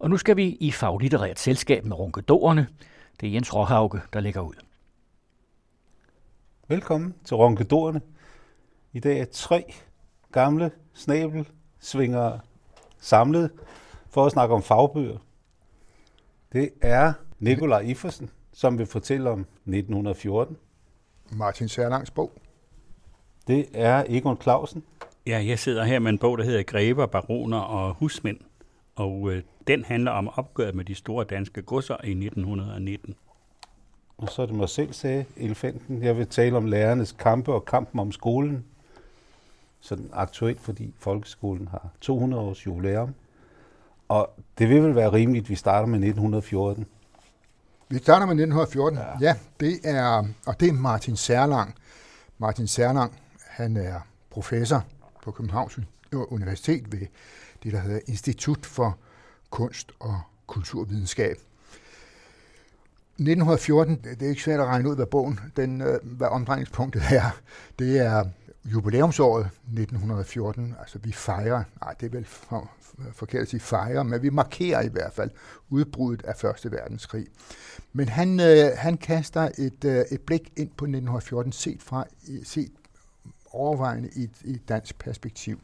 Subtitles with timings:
[0.00, 2.66] Og nu skal vi i faglitterært selskab med Ronkedorerne.
[3.20, 4.54] Det er Jens Råhauke, der lægger ud.
[6.68, 8.00] Velkommen til Ronkedorerne.
[8.92, 9.74] I dag er tre
[10.32, 12.38] gamle snabelsvinger
[12.98, 13.50] samlet
[14.10, 15.18] for at snakke om fagbøger.
[16.52, 20.56] Det er Nikolaj Ifersen, som vil fortælle om 1914.
[21.32, 22.32] Martin Særlangs bog.
[23.46, 24.84] Det er Egon Clausen.
[25.26, 28.38] Ja, jeg sidder her med en bog, der hedder Grever, Baroner og Husmænd.
[28.94, 33.14] Og øh, den handler om opgøret med de store danske godser i 1919.
[34.18, 36.02] Og så er det mig selv, sagde elefanten.
[36.02, 38.64] Jeg vil tale om lærernes kampe og kampen om skolen.
[39.80, 43.14] Sådan aktuelt, fordi folkeskolen har 200 års jubilæum.
[44.08, 46.86] Og det vil vel være rimeligt, at vi starter med 1914.
[47.88, 48.98] Vi starter med 1914.
[48.98, 51.74] Ja, ja det er, og det er Martin Særlang.
[52.38, 54.00] Martin Særlang, han er
[54.30, 54.84] professor
[55.22, 55.78] på Københavns
[56.12, 57.06] Universitet ved
[57.62, 58.98] det, der hedder Institut for
[59.50, 61.36] Kunst og Kulturvidenskab.
[63.20, 67.40] 1914, det er ikke svært at regne ud, hvad bogen, den, øh, hvad omdrejningspunktet er.
[67.78, 68.24] Det er
[68.64, 72.70] jubilæumsåret 1914, altså vi fejrer, nej det er vel for,
[73.12, 75.30] forkert at sige fejrer, men vi markerer i hvert fald
[75.70, 77.26] udbruddet af Første Verdenskrig.
[77.92, 82.04] Men han, øh, han kaster et, øh, et blik ind på 1914, set, fra,
[82.44, 82.72] set
[83.52, 85.60] overvejende i et, i et dansk perspektiv.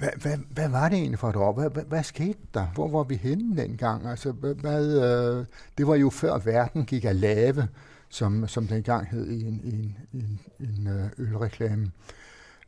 [0.00, 1.52] Hvad, hvad, hvad var det egentlig for et år?
[1.52, 2.66] Hvad, hvad, hvad skete der?
[2.66, 4.06] Hvor var vi henne dengang?
[4.06, 5.46] Altså, hvad, hvad, øh,
[5.78, 7.68] det var jo før verden gik af lave,
[8.08, 11.90] som, som dengang hed i en, i en, i en, en øh, ølreklame.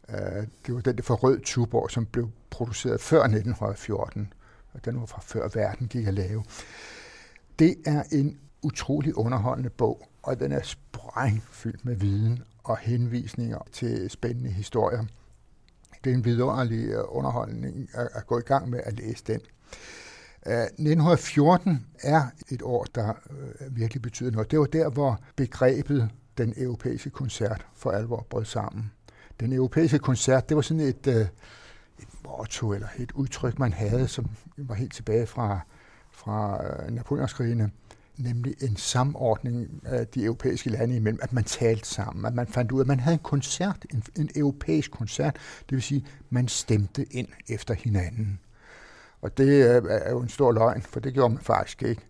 [0.08, 4.33] Øh, det var den der for rød Tuborg, som blev produceret før 1914.
[4.72, 6.44] Og den var fra før verden gik af lave.
[7.58, 14.11] Det er en utrolig underholdende bog, og den er sprængfyldt med viden og henvisninger til
[14.11, 15.05] spændende historier.
[16.05, 19.41] Det er en vidunderlig øh, underholdning at gå i gang med at læse den.
[20.47, 24.50] Øh, 1914 er et år, der øh, virkelig betyder noget.
[24.50, 28.92] Det var der, hvor begrebet den europæiske koncert for alvor brød sammen.
[29.41, 31.29] Den europæiske koncert, det var sådan et, et
[32.24, 35.61] motto eller et udtryk, man havde, som var helt tilbage fra,
[36.11, 36.61] fra
[36.91, 37.70] Napoleonskrigene
[38.17, 42.73] nemlig en samordning af de europæiske lande imellem, at man talte sammen, at man fandt
[42.73, 45.36] ud af, at man havde en koncert, en, en europæisk koncert,
[45.68, 48.40] det vil sige, man stemte ind efter hinanden.
[49.23, 49.62] Og det
[50.06, 52.02] er jo en stor løgn, for det gjorde man faktisk ikke.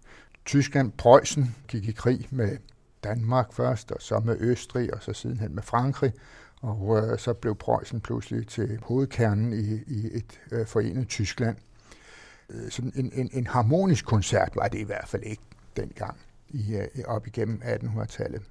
[0.44, 2.56] Tyskland, Preussen gik i krig med
[3.04, 6.12] Danmark først, og så med Østrig, og så sidenhen med Frankrig.
[6.60, 11.56] Og øh, så blev Preussen pludselig til hovedkernen i, i et øh, forenet Tyskland.
[12.50, 15.42] Øh, sådan en, en, en harmonisk koncert var det i hvert fald ikke
[15.76, 16.16] dengang
[16.48, 18.42] i, op igennem 1800-tallet.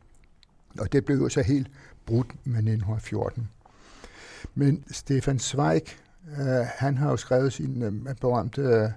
[0.79, 1.71] Og det blev jo så helt
[2.05, 3.49] brudt med 1914.
[4.55, 5.83] Men Stefan Zweig,
[6.27, 8.89] øh, han har jo skrevet sin øh, berømte øh,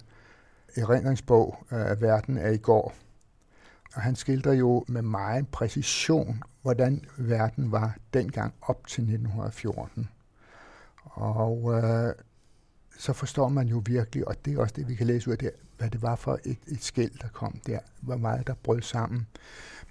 [0.76, 2.94] erindringsbog, øh, Verden er i går.
[3.94, 10.08] Og han skildrer jo med meget præcision, hvordan verden var dengang op til 1914.
[11.04, 12.14] Og øh,
[12.98, 15.38] så forstår man jo virkelig, og det er også det, vi kan læse ud af
[15.38, 18.82] det, hvad det var for et, et skæld, der kom der, hvor meget der brød
[18.82, 19.26] sammen.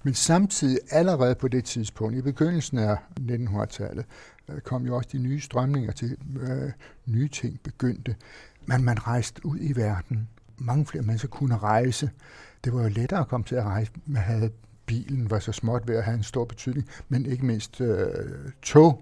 [0.03, 4.05] Men samtidig, allerede på det tidspunkt, i begyndelsen af 1900-tallet,
[4.49, 6.71] øh, kom jo også de nye strømninger til, øh,
[7.05, 8.15] nye ting begyndte.
[8.65, 10.29] Men man rejste ud i verden.
[10.57, 12.11] Mange flere mennesker kunne rejse.
[12.63, 13.91] Det var jo lettere at komme til at rejse.
[14.05, 14.51] Man havde
[14.85, 18.07] bilen var så småt ved at have en stor betydning, men ikke mindst øh,
[18.61, 19.01] tog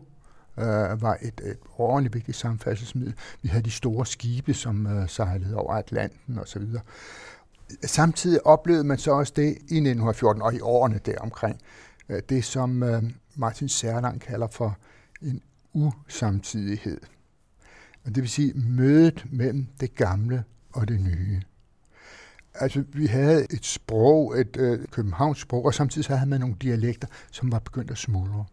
[0.57, 3.13] øh, var et, et ordentligt vigtigt samfærdselsmiddel.
[3.41, 6.63] Vi havde de store skibe, som øh, sejlede over Atlanten osv.
[7.85, 11.61] Samtidig oplevede man så også det i 1914 og i årene deromkring.
[12.09, 13.03] Øh, det, som øh,
[13.35, 14.77] Martin Særlang kalder for
[15.21, 15.41] en
[15.73, 17.01] usamtidighed.
[18.05, 21.41] Og Det vil sige mødet mellem det gamle og det nye.
[22.53, 26.55] Altså, vi havde et sprog, et øh, Københavns sprog, og samtidig så havde man nogle
[26.61, 28.45] dialekter, som var begyndt at smuldre.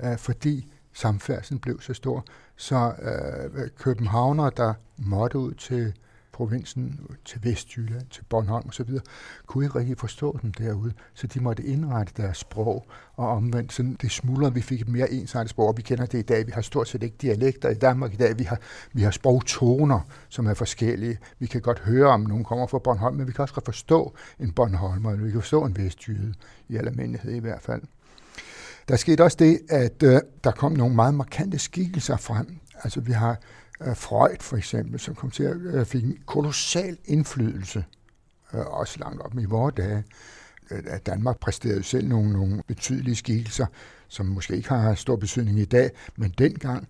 [0.00, 2.24] Øh, fordi samfærdselen blev så stor,
[2.56, 5.94] så øh, københavner, der måtte ud til
[6.38, 8.90] provinsen, til Vestjylland, til Bornholm osv.,
[9.46, 13.72] kunne ikke rigtig forstå dem derude, så de måtte indrette deres sprog, og omvendt.
[13.72, 16.46] Sådan det smuldrede, vi fik et mere ensartet sprog, og vi kender det i dag,
[16.46, 18.58] vi har stort set ikke dialekter i Danmark i dag, vi har,
[18.92, 23.16] vi har sprogtoner, som er forskellige, vi kan godt høre, om nogen kommer fra Bornholm,
[23.16, 26.34] men vi kan også godt forstå en Bornholmer, eller vi kan forstå en Vestjyde,
[26.68, 27.82] i almindelighed i hvert fald.
[28.88, 32.58] Der skete også det, at øh, der kom nogle meget markante skikkelser frem.
[32.74, 33.40] Altså vi har
[33.80, 37.84] øh, Freud for eksempel, som kom til at øh, fik en kolossal indflydelse,
[38.54, 40.04] øh, også langt op i vores dage.
[40.70, 43.66] Øh, at Danmark præsterede selv nogle, nogle betydelige skikkelser,
[44.08, 46.88] som måske ikke har stor betydning i dag, men dengang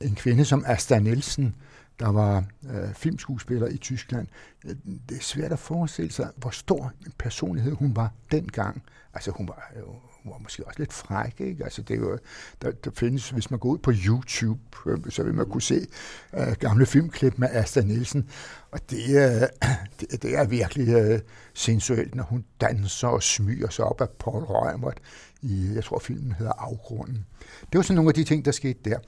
[0.00, 1.54] en kvinde som Asta Nielsen,
[2.00, 4.26] der var øh, filmskuespiller i Tyskland.
[4.64, 4.74] Øh,
[5.08, 8.82] det er svært at forestille sig, hvor stor en personlighed hun var dengang.
[9.14, 11.64] Altså hun var, jo hun var måske også lidt fræk, ikke?
[11.64, 12.18] Altså det er jo,
[12.62, 15.86] der, der findes, hvis man går ud på YouTube, øh, så vil man kunne se
[16.34, 18.28] øh, gamle filmklip med Asta Nielsen,
[18.70, 19.48] og det, øh,
[20.00, 21.20] det, det er virkelig øh,
[21.54, 25.00] sensuelt, når hun danser og smyger sig op af Paul Reumert
[25.42, 27.26] i, jeg tror filmen hedder Afgrunden.
[27.60, 28.98] Det var sådan nogle af de ting, der skete der.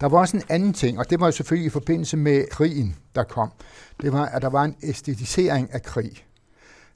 [0.00, 2.96] Der var også en anden ting, og det var jo selvfølgelig i forbindelse med krigen,
[3.14, 3.52] der kom.
[4.00, 6.24] Det var, at der var en æstetisering af krig.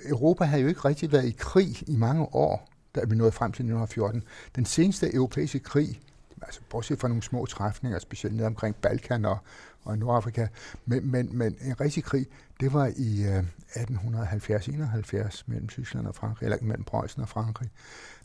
[0.04, 3.52] Europa havde jo ikke rigtig været i krig i mange år, da vi nåede frem
[3.52, 4.22] til 1914.
[4.56, 6.00] Den seneste europæiske krig,
[6.42, 9.38] altså bortset fra nogle små træfninger, specielt ned omkring Balkan og,
[9.84, 10.46] og Nordafrika,
[10.86, 12.26] men, men, men en rigtig krig,
[12.60, 17.70] det var i øh, 1870-71 mellem Tyskland og Frankrig, eller mellem Preussen og Frankrig.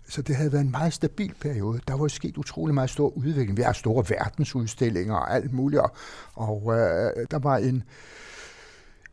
[0.09, 1.81] Så det havde været en meget stabil periode.
[1.87, 3.57] Der var sket utrolig meget stor udvikling.
[3.57, 5.91] Vi har store verdensudstillinger og alt muligt, og,
[6.33, 7.83] og øh, der var en,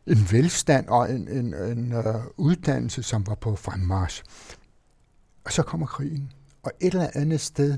[0.07, 4.23] en velstand og en, en, en øh, uddannelse, som var på fremmarsch.
[5.45, 6.31] Og så kommer krigen.
[6.63, 7.77] Og et eller andet sted,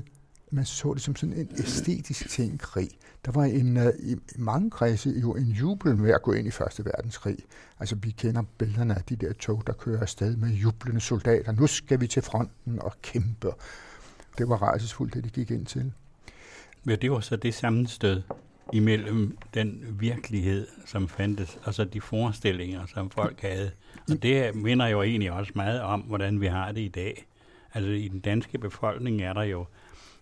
[0.50, 2.88] man så det som sådan en æstetisk ting, krig.
[3.24, 6.50] Der var en, uh, i mange kredse jo en jubel med at gå ind i
[6.50, 7.38] Første Verdenskrig.
[7.80, 11.52] Altså, vi kender billederne af de der tog, der kører afsted med jublende soldater.
[11.52, 13.52] Nu skal vi til fronten og kæmpe.
[14.38, 15.92] Det var rejsesfuldt, det de gik ind til.
[16.86, 18.22] Ja, det var så det sammenstød
[18.72, 23.70] imellem den virkelighed, som fandtes, og så de forestillinger, som folk havde.
[24.10, 27.26] Og det minder jo egentlig også meget om, hvordan vi har det i dag.
[27.74, 29.66] Altså i den danske befolkning er der jo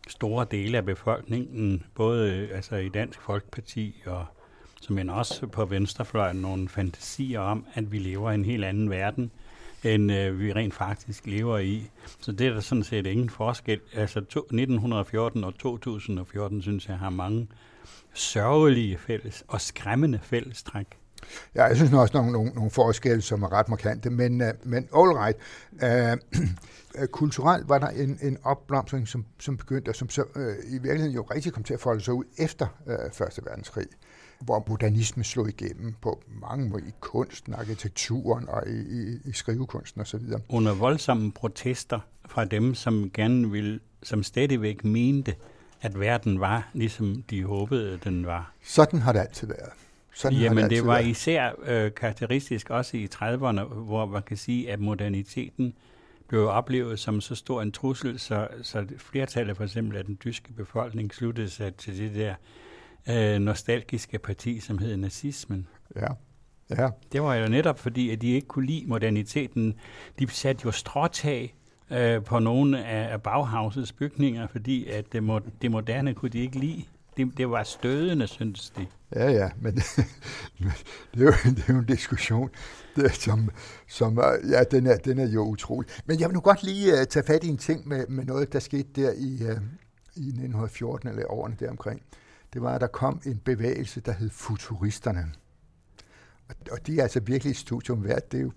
[0.09, 4.27] store dele af befolkningen, både altså i Dansk Folkeparti og
[4.81, 8.91] som men også på venstrefløjen, nogle fantasier om, at vi lever i en helt anden
[8.91, 9.31] verden,
[9.85, 11.91] end øh, vi rent faktisk lever i.
[12.21, 13.81] Så det er der sådan set ingen forskel.
[13.95, 17.49] Altså to, 1914 og 2014, synes jeg, har mange
[18.15, 21.00] sørgelige fælles og skræmmende fællestræk.
[21.55, 24.89] Ja, jeg synes også nogle, nogle, nogle forskelle, som er ret markante, men, uh, men
[24.97, 25.37] all right.
[25.83, 30.79] Uh, kulturelt var der en, en opblomstring, som, som begyndte, og som så uh, i
[30.79, 33.87] virkeligheden jo rigtig kom til at folde sig ud efter uh, Første Verdenskrig
[34.41, 40.01] hvor modernismen slog igennem på mange måder i kunsten, arkitekturen og i, i, i skrivekunsten
[40.01, 40.21] osv.
[40.49, 45.35] Under voldsomme protester fra dem, som gerne ville, som stadigvæk mente,
[45.81, 48.53] at verden var, ligesom de håbede, den var.
[48.63, 49.71] Sådan har det altid været.
[50.15, 51.07] Sådan Jamen, det, var været.
[51.07, 55.75] især øh, karakteristisk også i 30'erne, hvor man kan sige, at moderniteten
[56.29, 60.53] blev oplevet som så stor en trussel, så, så flertallet for eksempel af den tyske
[60.53, 62.35] befolkning sluttede sig til det der
[63.11, 65.67] øh, nostalgiske parti, som hed nazismen.
[65.97, 66.07] Ja.
[66.79, 66.89] Ja.
[67.13, 69.75] Det var jo netop fordi, at de ikke kunne lide moderniteten.
[70.19, 71.55] De satte jo stråtag
[71.91, 76.59] øh, på nogle af Bauhausets bygninger, fordi at det, mo- det moderne kunne de ikke
[76.59, 76.85] lide.
[77.17, 78.87] Det, det var stødende, synes de.
[79.15, 79.99] Ja, ja, men det,
[81.15, 82.51] er, jo, det er jo en diskussion,
[82.97, 83.51] det, som,
[83.89, 84.21] som
[84.51, 85.91] ja, den er, den er jo utrolig.
[86.07, 88.53] Men jeg vil nu godt lige uh, tage fat i en ting med, med noget,
[88.53, 89.63] der skete der i, uh,
[90.17, 92.03] i 1914 eller årene deromkring.
[92.53, 95.33] Det var, at der kom en bevægelse, der hed futuristerne.
[96.71, 98.31] Og de er altså virkelig et studium værd.
[98.31, 98.53] Det er jo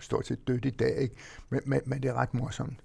[0.00, 1.14] stort set dødt i dag, ikke?
[1.50, 2.78] Men, men, men det er ret morsomt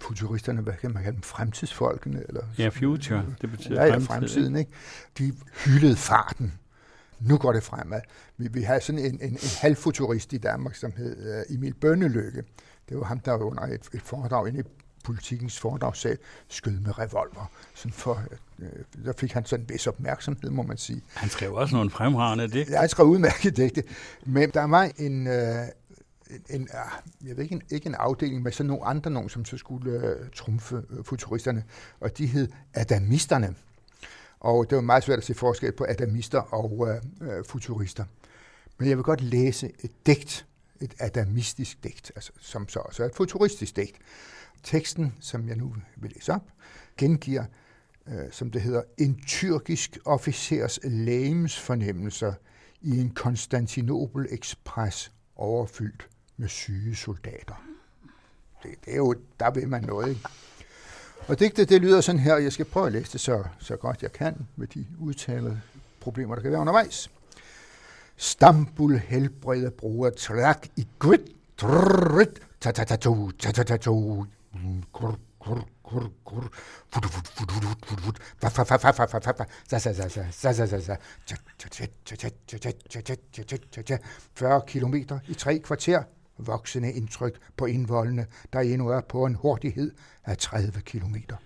[0.00, 2.24] futuristerne, hvad kan man kalde dem, fremtidsfolkene?
[2.28, 4.56] Eller, ja, future, det betyder ja, ja, fremtiden.
[4.56, 4.70] Ikke?
[5.18, 5.32] De
[5.64, 6.58] hyldede farten.
[7.20, 8.00] Nu går det fremad.
[8.36, 12.42] Vi, vi har sådan en, en, en halvfuturist i Danmark, som hed uh, Emil Bønneløkke.
[12.88, 14.62] Det var ham, der var under et, et foredrag inde i
[15.04, 17.50] politikens foredragssal skød med revolver.
[17.74, 18.22] Sådan for,
[18.58, 18.68] øh,
[19.04, 21.02] der fik han sådan en vis opmærksomhed, må man sige.
[21.14, 22.72] Han skrev også nogle fremragende digte.
[22.72, 23.82] Ja, han skrev udmærket digte.
[24.26, 25.66] Men der var en, øh,
[26.50, 26.90] en, ah,
[27.28, 29.92] jeg ved ikke, en, ikke en afdeling, men sådan nogle andre nogen, som så skulle
[29.92, 31.64] øh, trumfe øh, futuristerne,
[32.00, 33.54] og de hed Adamisterne.
[34.40, 38.04] Og det var meget svært at se forskel på adamister og øh, øh, futurister.
[38.78, 40.46] Men jeg vil godt læse et digt,
[40.80, 43.96] et adamistisk digt, altså, som så også er et futuristisk digt.
[44.62, 46.42] Teksten, som jeg nu vil læse op,
[46.96, 47.44] gengiver,
[48.06, 52.32] øh, som det hedder, en tyrkisk officers lægemsfornemmelser
[52.80, 56.09] i en Konstantinopel Express overfyldt
[56.40, 57.64] med syge soldater.
[58.62, 60.08] Det, det er jo, der vil man noget.
[60.08, 60.20] Ikke?
[61.28, 63.76] Og digtet, det lyder sådan her, og jeg skal prøve at læse det så, så
[63.76, 65.60] godt jeg kan, med de udtalede
[66.00, 67.10] problemer, der kan være undervejs.
[68.16, 71.20] Stambul helbrede bruger træk i grit,
[71.56, 74.26] trrrt, ta ta ta to, ta ta ta to,
[74.92, 76.42] kur, kur, kur, kur,
[76.90, 79.78] fut, fut, fut, fut, fut, fut, fa, fa, fa, fa, fa, fa, fa, fa, sa,
[79.78, 80.96] sa, sa, sa, sa, sa, sa,
[83.82, 83.98] sa,
[84.34, 86.02] 40 kilometer i tre kvarter,
[86.46, 89.90] voksende indtryk på indvoldene, der endnu er på en hurtighed
[90.24, 91.36] af 30 kilometer.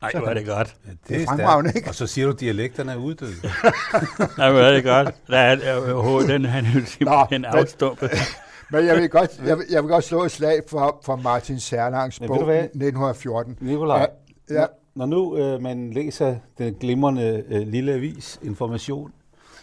[0.00, 0.76] Nej, hvor er det godt.
[0.86, 1.28] Ja, Det er stærkt.
[1.28, 1.88] fremragende, ikke?
[1.88, 3.34] Og så siger du, at dialekterne er uddøde.
[4.38, 5.14] Nej, hvor er det godt.
[5.26, 8.10] Der er, øh, den han er simpelthen men- afstumpet.
[8.72, 11.60] Men jeg vil godt, jeg vil, jeg vil godt slå et slag for, for Martin
[11.60, 12.58] Serlangs Men bog ved du hvad?
[12.64, 13.56] 1914.
[13.60, 14.10] Nikolaj,
[14.50, 14.66] Ja, ja.
[14.94, 19.12] når nu øh, man læser den glimrende øh, lille avis Information,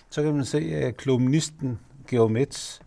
[0.10, 1.80] så kan man se, at kolumnisten
[2.10, 2.80] Georg Metz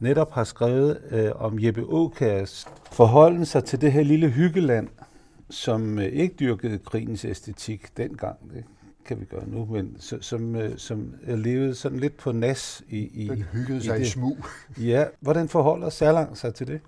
[0.00, 4.88] netop har skrevet øh, om Jeppe Åkærs forholden sig til det her lille hyggeland,
[5.50, 8.64] som øh, ikke dyrkede krigens æstetik dengang, det
[9.06, 12.98] kan vi gøre nu, men så, som, øh, som levede sådan lidt på nas i,
[12.98, 14.08] i, Den hyggede i sig i, det.
[14.08, 14.38] smug.
[14.78, 16.80] Ja, hvordan forholder Serlang sig til det?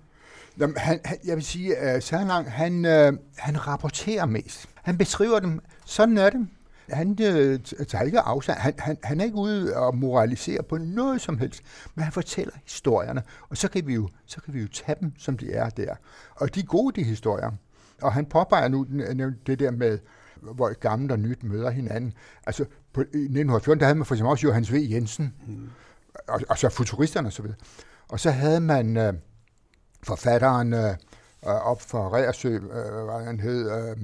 [0.59, 4.69] Jamen, han, han, jeg vil sige, at Serlang, han, øh, han rapporterer mest.
[4.75, 5.59] Han beskriver dem.
[5.85, 6.47] Sådan er det.
[6.89, 8.57] Han øh, tager ikke afstand.
[8.57, 11.61] Han, han, han er ikke ude og moralisere på noget som helst,
[11.95, 15.13] men han fortæller historierne, og så kan vi jo, så kan vi jo tage dem,
[15.17, 15.95] som de er der.
[16.35, 17.51] Og de er gode, de historier.
[18.01, 18.85] Og han påpeger nu
[19.47, 19.99] det der med,
[20.41, 22.13] hvor gammelt og nyt møder hinanden.
[22.45, 24.75] Altså, på, i 1914, der havde man for eksempel også Johannes V.
[24.91, 25.33] Jensen,
[26.27, 27.57] og, og så futuristerne og så videre.
[28.07, 29.13] Og så havde man øh,
[30.03, 30.95] forfatteren øh,
[31.41, 33.97] op for Reersø, øh, hvad han hed, øh,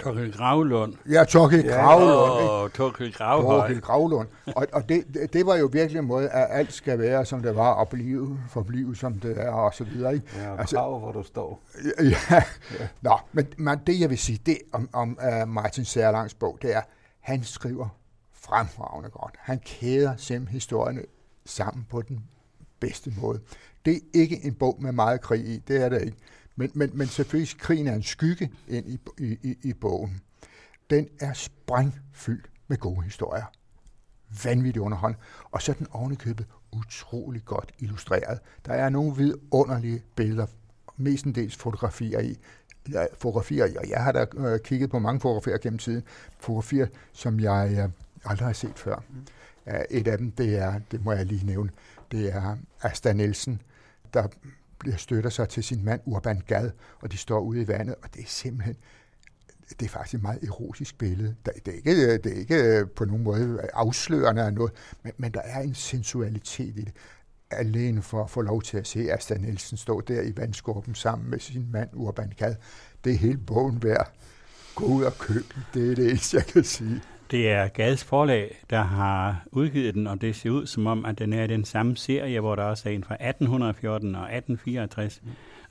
[0.00, 0.94] Torkel Gravlund.
[1.10, 1.74] ja, Torkild Ja.
[1.82, 2.50] Gravlund?
[2.50, 3.60] Åh, Torkel Gravhøj.
[3.60, 4.28] Torkild Gravlund.
[4.56, 7.42] Og, og det, det, det var jo virkelig en måde, at alt skal være, som
[7.42, 10.14] det var, og blive, forblive, som det er, og så videre.
[10.14, 10.26] Ikke?
[10.36, 11.62] Ja, og Altså- krav, hvor du står.
[12.00, 12.42] Ja.
[13.10, 16.74] Nå, men, men det jeg vil sige, det om, om uh, Martin Serlangs bog, det
[16.76, 16.80] er,
[17.20, 17.88] han skriver
[18.42, 19.34] fremragende godt.
[19.38, 21.00] Han kæder simpelthen historierne
[21.46, 22.24] sammen på den
[22.80, 23.40] bedste måde.
[23.84, 26.16] Det er ikke en bog med meget krig i, det er det ikke.
[26.56, 30.20] Men, men, men selvfølgelig, krigen er en skygge ind i, i, i, i bogen.
[30.90, 33.44] Den er sprængfyldt med gode historier.
[34.44, 35.22] Vanvittigt underholdende.
[35.50, 38.38] Og så er den ovenikøbet utrolig godt illustreret.
[38.66, 40.46] Der er nogle vidunderlige billeder,
[40.96, 42.38] mestendels fotografier i.
[43.18, 46.02] Fotografier, og jeg har da øh, kigget på mange fotografier gennem tiden.
[46.38, 47.88] Fotografier, som jeg øh,
[48.30, 49.02] aldrig har set før.
[49.66, 51.70] Uh, et af dem, det er, det må jeg lige nævne,
[52.12, 53.62] det er Asta Nielsen,
[54.14, 54.28] der
[54.96, 58.22] støtter sig til sin mand Urban Gad, og de står ude i vandet, og det
[58.22, 58.76] er simpelthen,
[59.80, 61.36] det er faktisk et meget erotisk billede.
[61.46, 65.32] Der- Det er ikke, det er ikke på nogen måde afslørende af noget, men, men
[65.34, 66.92] der er en sensualitet i det.
[67.50, 71.30] Alene for at få lov til at se Asta Nielsen stå der i vandskorpen sammen
[71.30, 72.54] med sin mand Urban Gad.
[73.04, 74.12] Det er hele bogen værd.
[74.74, 75.62] Gå ud og køb den.
[75.74, 77.02] Det er det eneste, jeg kan sige.
[77.30, 81.18] Det er Gads forlag, der har udgivet den, og det ser ud som om, at
[81.18, 85.20] den er i den samme serie, hvor der også er en fra 1814 og 1864.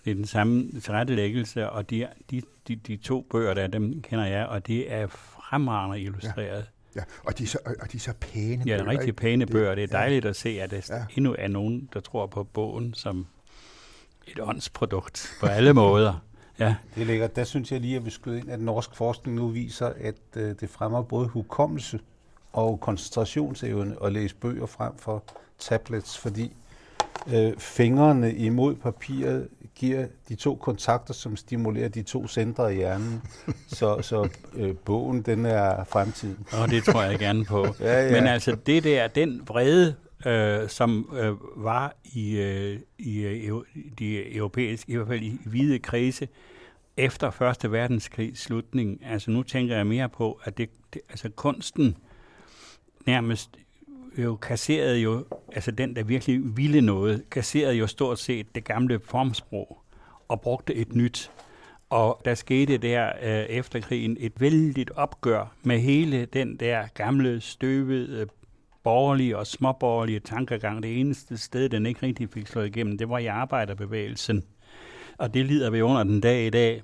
[0.05, 4.25] Det er den samme tilrettelæggelse, og de, de, de, de to bøger, der dem kender
[4.25, 6.65] jeg, og det er fremragende illustreret.
[6.95, 8.63] Ja, og de er så, og de er så pæne.
[8.65, 9.75] Ja, det er bøger, rigtig pæne bøger.
[9.75, 9.97] Det er ja.
[9.97, 11.05] dejligt at se, at der Ja.
[11.17, 13.27] endnu er nogen, der tror på bogen som
[14.27, 16.21] et åndsprodukt på alle måder.
[16.59, 17.35] Ja, Det er lækkert.
[17.35, 20.55] Der synes jeg lige, at vi skyder ind, at norsk forskning nu viser, at øh,
[20.59, 21.99] det fremmer både hukommelse
[22.53, 25.23] og koncentrationsevne at læse bøger frem for
[25.59, 26.51] tablets, fordi
[27.33, 33.21] øh, fingrene imod papiret giver de to kontakter, som stimulerer de to centre i hjernen.
[33.67, 36.47] så så øh, bogen, den er fremtiden.
[36.61, 37.67] og det tror jeg gerne på.
[37.79, 38.11] Ja, ja.
[38.11, 43.61] Men altså, det der, den vrede, øh, som øh, var i, øh, i øh,
[43.99, 46.27] de europæiske, i hvert fald i hvide kredse,
[46.97, 51.97] efter Første Verdenskrigs slutning, altså nu tænker jeg mere på, at det, det altså kunsten
[53.05, 53.57] nærmest
[54.17, 58.99] jo kasserede jo, altså den, der virkelig ville noget, kasserede jo stort set det gamle
[58.99, 59.81] formsprog
[60.27, 61.31] og brugte et nyt.
[61.89, 67.41] Og der skete der øh, efter krigen et vældigt opgør med hele den der gamle,
[67.41, 68.27] støvede,
[68.85, 70.83] borgerlige og småborgerlige tankegang.
[70.83, 74.43] Det eneste sted, den ikke rigtig fik slået igennem, det var i arbejderbevægelsen.
[75.17, 76.81] Og det lider vi under den dag i dag.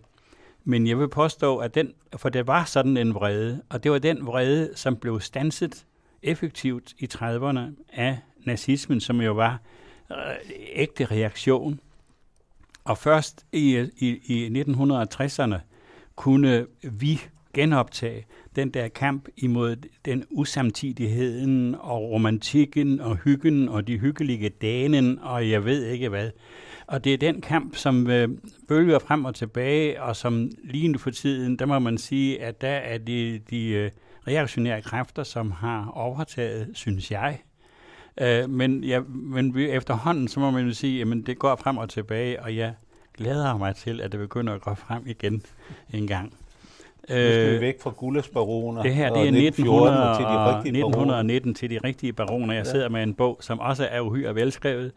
[0.63, 3.99] Men jeg vil påstå, at den, for det var sådan en vrede, og det var
[3.99, 5.85] den vrede, som blev stanset
[6.23, 7.59] effektivt i 30'erne
[7.93, 9.59] af nazismen, som jo var
[10.11, 10.17] øh,
[10.73, 11.79] ægte reaktion.
[12.83, 15.55] Og først i, i, i 1960'erne
[16.15, 17.21] kunne vi
[17.53, 25.19] genoptage den der kamp imod den usamtidigheden og romantikken og hyggen og de hyggelige dagen
[25.19, 26.29] og jeg ved ikke hvad.
[26.87, 28.29] Og det er den kamp, som øh,
[28.67, 32.61] bølger frem og tilbage, og som lige nu for tiden, der må man sige, at
[32.61, 33.91] der er de, de øh,
[34.27, 37.39] reaktionære kræfter, som har overtaget, synes jeg.
[38.21, 41.77] Øh, men, ja, men vi, efterhånden, så må man jo sige, at det går frem
[41.77, 42.73] og tilbage, og jeg
[43.17, 45.43] glæder mig til, at det begynder at gå frem igen
[45.93, 46.33] en gang.
[47.09, 48.79] Nu skal vi væk fra gullaschbaroner.
[48.79, 51.15] Øh, Det her, det er 1914 og 1900 til de rigtige baroner.
[51.15, 52.53] 1919 til de rigtige baroner.
[52.53, 52.71] Jeg Ja.
[52.71, 54.91] sidder med en bog, som også er uhyre velskrevet.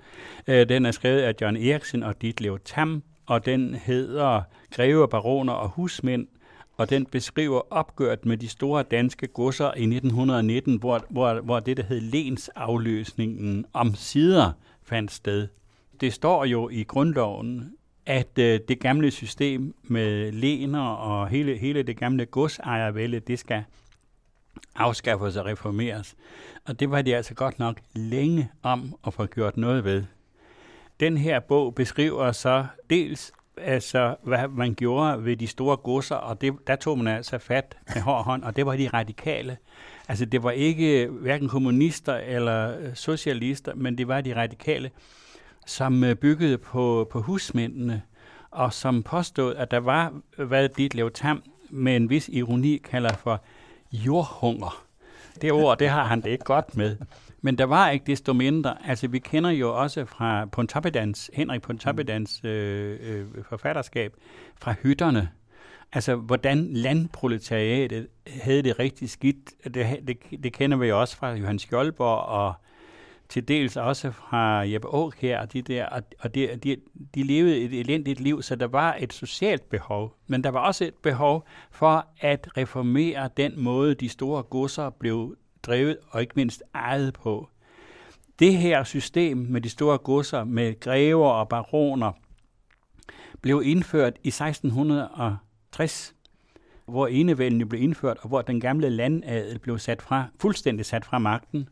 [0.46, 4.42] Øh, Den er skrevet af John Eriksen og Ditlev Tam, og den hedder
[4.74, 6.26] Greve, Baroner og Husmænd.
[6.76, 11.76] og den beskriver opgøret med de store danske godser i 1919, hvor, hvor, hvor det,
[11.76, 14.50] der hed lensafløsningen om sider
[14.82, 15.48] fandt sted.
[16.00, 17.72] Det står jo i grundloven,
[18.06, 23.64] at øh, det gamle system med lener og hele, hele det gamle godsejervælde, det skal
[24.74, 26.16] afskaffes og reformeres.
[26.64, 30.04] Og det var de altså godt nok længe om at få gjort noget ved.
[31.00, 36.40] Den her bog beskriver så dels altså, hvad man gjorde ved de store godser, og
[36.40, 39.56] det, der tog man altså fat med hård hånd, og det var de radikale.
[40.08, 44.90] Altså, det var ikke øh, hverken kommunister eller øh, socialister, men det var de radikale,
[45.66, 48.02] som øh, byggede på, på husmændene,
[48.50, 53.44] og som påstod, at der var, hvad Ditlev Tam med en vis ironi kalder for
[53.92, 54.84] jordhunger.
[55.40, 56.96] Det ord, det har han det ikke godt med.
[57.40, 58.76] Men der var ikke desto mindre.
[58.88, 62.48] Altså, vi kender jo også fra Pontoppidans, Henrik Pontoppidans mm.
[62.48, 64.14] øh, øh, forfatterskab,
[64.56, 65.28] fra hytterne.
[65.92, 69.74] Altså, hvordan landproletariatet havde det rigtig skidt.
[69.74, 72.54] Det, det, det kender vi jo også fra Johan Skjoldborg og
[73.34, 76.76] til dels også fra Jeppe Auk her, og de der, og, og de, de,
[77.14, 80.84] de levede et elendigt liv, så der var et socialt behov, men der var også
[80.84, 86.62] et behov for at reformere den måde, de store godser blev drevet og ikke mindst
[86.74, 87.48] ejet på.
[88.38, 92.12] Det her system med de store godser, med grever og baroner,
[93.40, 96.14] blev indført i 1660,
[96.86, 101.18] hvor enevælden blev indført, og hvor den gamle landadel blev sat fra, fuldstændig sat fra
[101.18, 101.68] magten.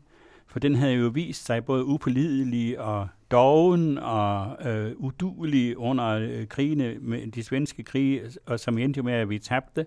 [0.53, 6.47] For den havde jo vist sig både upålidelig og doven og øh, udulig under øh,
[6.47, 9.85] krigene, med de svenske krige, og som endte jo med, at vi tabte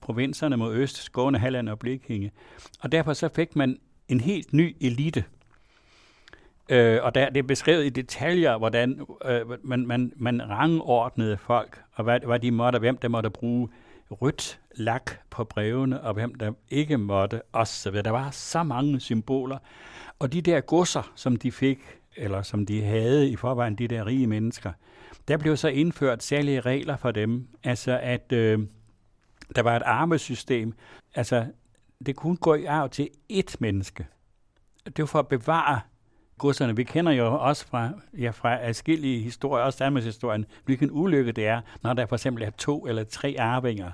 [0.00, 2.30] provinserne mod øst, Skåne, Halland og Blekinge.
[2.80, 5.24] Og derfor så fik man en helt ny elite.
[6.68, 11.82] Øh, og der, det er beskrevet i detaljer, hvordan øh, man, man, man rangordnede folk,
[11.92, 13.68] og hvad, hvad de måtte, hvem der måtte bruge
[14.10, 17.92] rødt lak på brevene, og hvem der ikke måtte, osv.
[17.92, 19.58] Der var så mange symboler.
[20.18, 21.78] Og de der godser, som de fik,
[22.16, 24.72] eller som de havde i forvejen, de der rige mennesker,
[25.28, 27.48] der blev så indført særlige regler for dem.
[27.64, 28.58] Altså at øh,
[29.56, 30.72] der var et armesystem.
[31.14, 31.46] Altså,
[32.06, 34.06] det kunne gå i arv til ét menneske.
[34.84, 35.80] Det var for at bevare
[36.38, 36.76] godserne.
[36.76, 41.46] Vi kender jo også fra, ja, fra adskillige historier, også Danmarks historien, hvilken ulykke det
[41.46, 43.90] er, når der for eksempel er to eller tre arvinger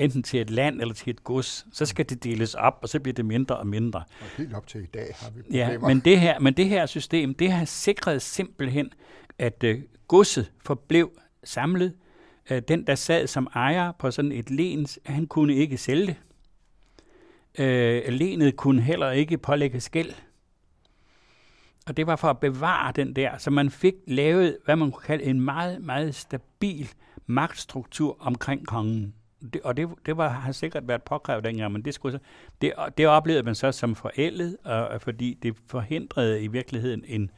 [0.00, 3.00] enten til et land eller til et gods, så skal det deles op, og så
[3.00, 4.04] bliver det mindre og mindre.
[4.20, 5.72] Og helt op til i dag har vi problemer.
[5.72, 8.92] Ja, men det her, men det her system, det har sikret simpelthen,
[9.38, 9.70] at uh,
[10.08, 11.10] godset forblev
[11.44, 11.94] samlet.
[12.50, 16.16] Uh, den, der sad som ejer på sådan et lens, han kunne ikke sælge det.
[17.58, 20.12] Uh, lenet kunne heller ikke pålægge skæld.
[21.86, 25.02] Og det var for at bevare den der, så man fik lavet, hvad man kunne
[25.02, 26.90] kalde en meget, meget stabil
[27.26, 29.14] magtstruktur omkring kongen
[29.52, 32.20] det, og det, det var, har sikkert været påkrævet dengang, men det, skulle
[32.60, 37.30] det, det oplevede man så som forældet, og, fordi det forhindrede i virkeligheden en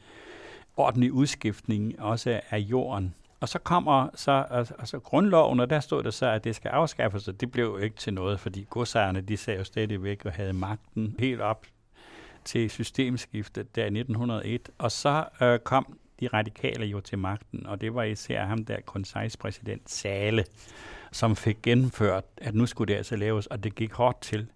[0.77, 3.15] ordentlig udskiftning også af jorden.
[3.39, 4.45] Og så kommer så
[4.79, 7.77] altså, grundloven, og der stod der så, at det skal afskaffes, og det blev jo
[7.77, 11.65] ikke til noget, fordi godsejerne, de sagde jo stadigvæk og havde magten helt op
[12.45, 14.69] til systemskiftet der i 1901.
[14.77, 18.81] Og så øh, kom de radikale jo til magten, og det var især ham der
[18.85, 20.45] konsejspræsident Sale,
[21.11, 24.47] som fik gennemført, at nu skulle det altså laves, og det gik hårdt til.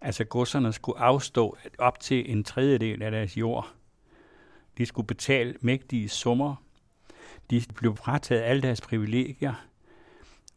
[0.00, 3.72] Altså godserne skulle afstå op til en tredjedel af deres jord.
[4.78, 6.54] De skulle betale mægtige summer.
[7.50, 9.66] De blev frataget alle deres privilegier.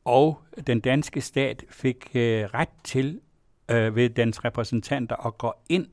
[0.06, 3.21] Og den danske stat fik øh, ret til
[3.71, 5.88] øh, ved dens repræsentanter at gå ind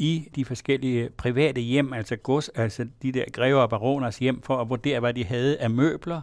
[0.00, 4.60] i de forskellige private hjem, altså gods, altså de der grever og baroners hjem, for
[4.60, 6.20] at vurdere, hvad de havde af møbler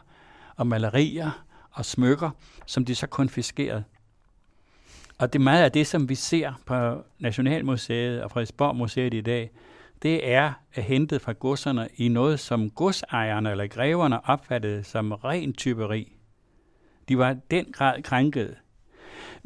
[0.55, 2.29] og malerier og smykker,
[2.65, 3.83] som de så konfiskerede.
[5.17, 9.21] Og det er meget af det, som vi ser på Nationalmuseet og Frederiksborg Museet i
[9.21, 9.51] dag,
[10.03, 16.13] det er hentet fra godserne i noget, som godsejerne eller greverne opfattede som ren typeri.
[17.09, 18.55] De var den grad krænket.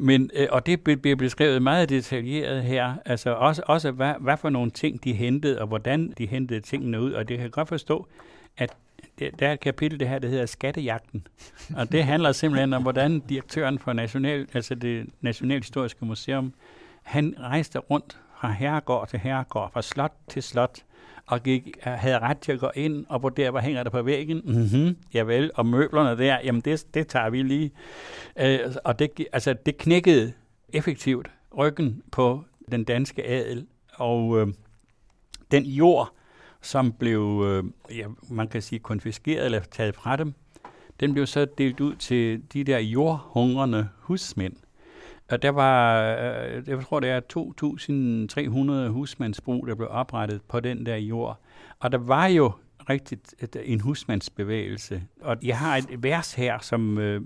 [0.02, 4.50] Men, øh, og det bliver beskrevet meget detaljeret her, altså også, også hvad, hvad for
[4.50, 7.68] nogle ting de hentede, og hvordan de hentede tingene ud, og det kan jeg godt
[7.68, 8.06] forstå,
[8.56, 8.76] at
[9.18, 11.26] det, der er et kapitel, det her, der hedder Skattejagten.
[11.76, 16.52] Og det handler simpelthen om, hvordan direktøren for National, altså det Nationalhistoriske Museum,
[17.02, 20.78] han rejste rundt fra herregård til herregård, fra slot til slot,
[21.32, 24.42] og gik, havde ret til at gå ind og vurdere, hvad hænger der på væggen.
[24.44, 27.70] Mm-hmm, javel, og møblerne der, jamen det, det tager vi lige.
[28.40, 30.32] Øh, og det, altså, det knækkede
[30.72, 34.46] effektivt ryggen på den danske adel, og øh,
[35.50, 36.12] den jord,
[36.62, 37.64] som blev, øh,
[37.98, 40.34] ja, man kan sige, konfiskeret eller taget fra dem,
[41.00, 44.56] den blev så delt ud til de der jordhungrende husmænd.
[45.32, 47.20] Og der var, øh, jeg tror, det er
[48.86, 51.40] 2.300 husmandsbrug, der blev oprettet på den der jord.
[51.80, 52.52] Og der var jo
[52.90, 55.02] rigtigt en husmandsbevægelse.
[55.20, 57.20] Og jeg har et vers her, som øh,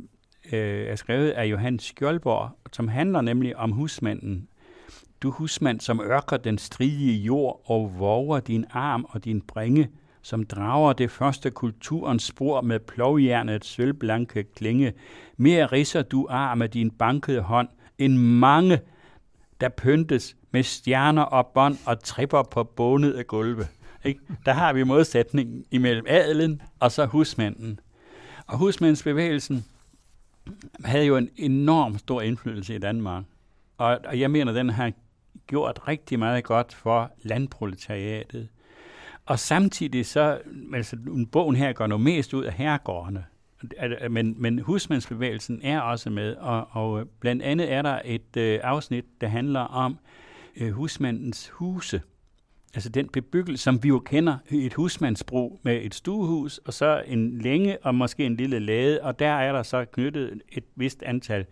[0.53, 4.49] øh, er skrevet af Johan Skjoldborg, som handler nemlig om husmanden.
[5.23, 9.89] Du husmand, som ørker den stridige jord og våger din arm og din bringe,
[10.23, 14.93] som drager det første kulturens spor med plovjernets sølvblanke klinge.
[15.37, 18.81] Mere risser du arm med din bankede hånd, end mange,
[19.61, 23.67] der pyntes med stjerner og bånd og tripper på bonede gulve.
[24.05, 24.21] Ikke?
[24.47, 27.81] Der har vi modsætningen imellem adelen og så husmanden.
[28.47, 29.65] Og husmandsbevægelsen
[30.85, 33.25] havde jo en enorm stor indflydelse i Danmark.
[33.79, 34.93] Og, og jeg mener, den har
[35.47, 38.49] gjort rigtig meget godt for landproletariatet.
[39.27, 40.41] Og samtidig så,
[40.75, 40.97] altså
[41.33, 43.25] bogen her går noget mest ud af herregårdene.
[44.11, 49.05] Men, men husmandsbevægelsen er også med, og, og blandt andet er der et øh, afsnit,
[49.21, 49.99] der handler om
[50.57, 52.03] øh, husmandens huse.
[52.75, 57.39] Altså den bebyggelse, som vi jo kender, et husmandsbrug med et stuehus, og så en
[57.39, 61.47] længe og måske en lille lade, og der er der så knyttet et vist antal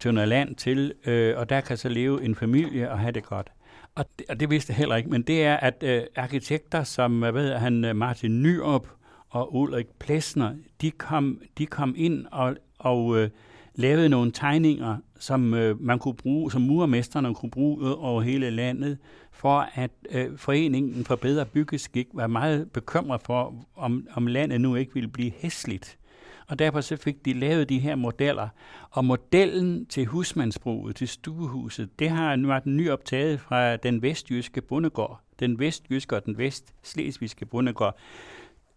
[0.00, 3.52] tønder land til, øh, og der kan så leve en familie og have det godt.
[3.94, 7.24] Og det, og det vidste jeg heller ikke, men det er, at øh, arkitekter som
[7.24, 8.88] øh, hvad ved han, øh, Martin Nyrup
[9.34, 13.30] og Ulrik Plesner, de kom, de kom ind og, og øh,
[13.74, 18.98] lavede nogle tegninger, som øh, man kunne bruge, som murmesterne kunne bruge over hele landet,
[19.32, 24.74] for at øh, foreningen for bedre byggeskik var meget bekymret for, om, om landet nu
[24.74, 25.98] ikke ville blive hæsligt.
[26.46, 28.48] Og derfor så fik de lavet de her modeller.
[28.90, 35.20] Og modellen til husmandsbruget, til stuehuset, det har nu været nyoptaget fra den vestjyske bondegård.
[35.40, 37.96] Den vestjyske og den vestslesvigske bondegård.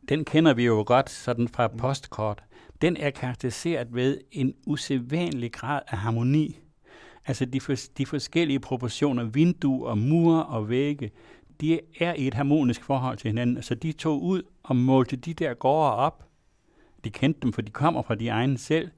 [0.09, 2.43] Den kender vi jo godt sådan fra postkort.
[2.81, 6.59] Den er karakteriseret ved en usædvanlig grad af harmoni
[7.27, 11.11] Altså de, for, de forskellige proportioner, vinduer, mure og vægge,
[11.61, 13.63] de er i et harmonisk forhold til hinanden.
[13.63, 16.23] Så de tog ud og målte de der gårde op.
[17.03, 18.89] De kendte dem, for de kommer fra de egne selv.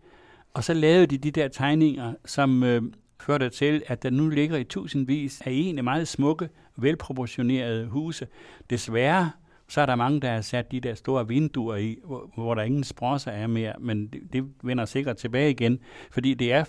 [0.54, 2.82] Og så lavede de de der tegninger, som øh,
[3.22, 8.28] førte til, at der nu ligger i tusindvis af egentlig meget smukke, velproportionerede huse.
[8.69, 9.32] Desværre
[9.69, 12.62] så er der mange, der har sat de der store vinduer i, hvor, hvor der
[12.62, 15.79] ingen sprosser er mere, men det, det vender sikkert tilbage igen,
[16.12, 16.63] fordi det er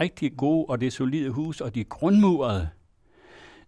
[0.00, 2.68] rigtig gode, og det er solide hus, og de er grundmurede.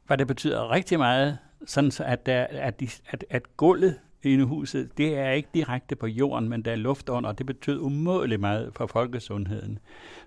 [0.06, 4.36] Hvad det betyder rigtig meget, sådan så at, der, at, de, at, at gulvet i
[4.36, 7.78] huset, det er ikke direkte på jorden, men der er luft under, og det betyder
[7.78, 9.78] umådeligt meget for folkesundheden.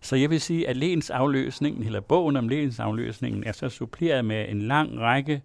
[0.02, 4.26] Så jeg vil sige, at lægens afløsningen, eller bogen om lægens afløsningen, er så suppleret
[4.26, 5.42] med en lang række øh,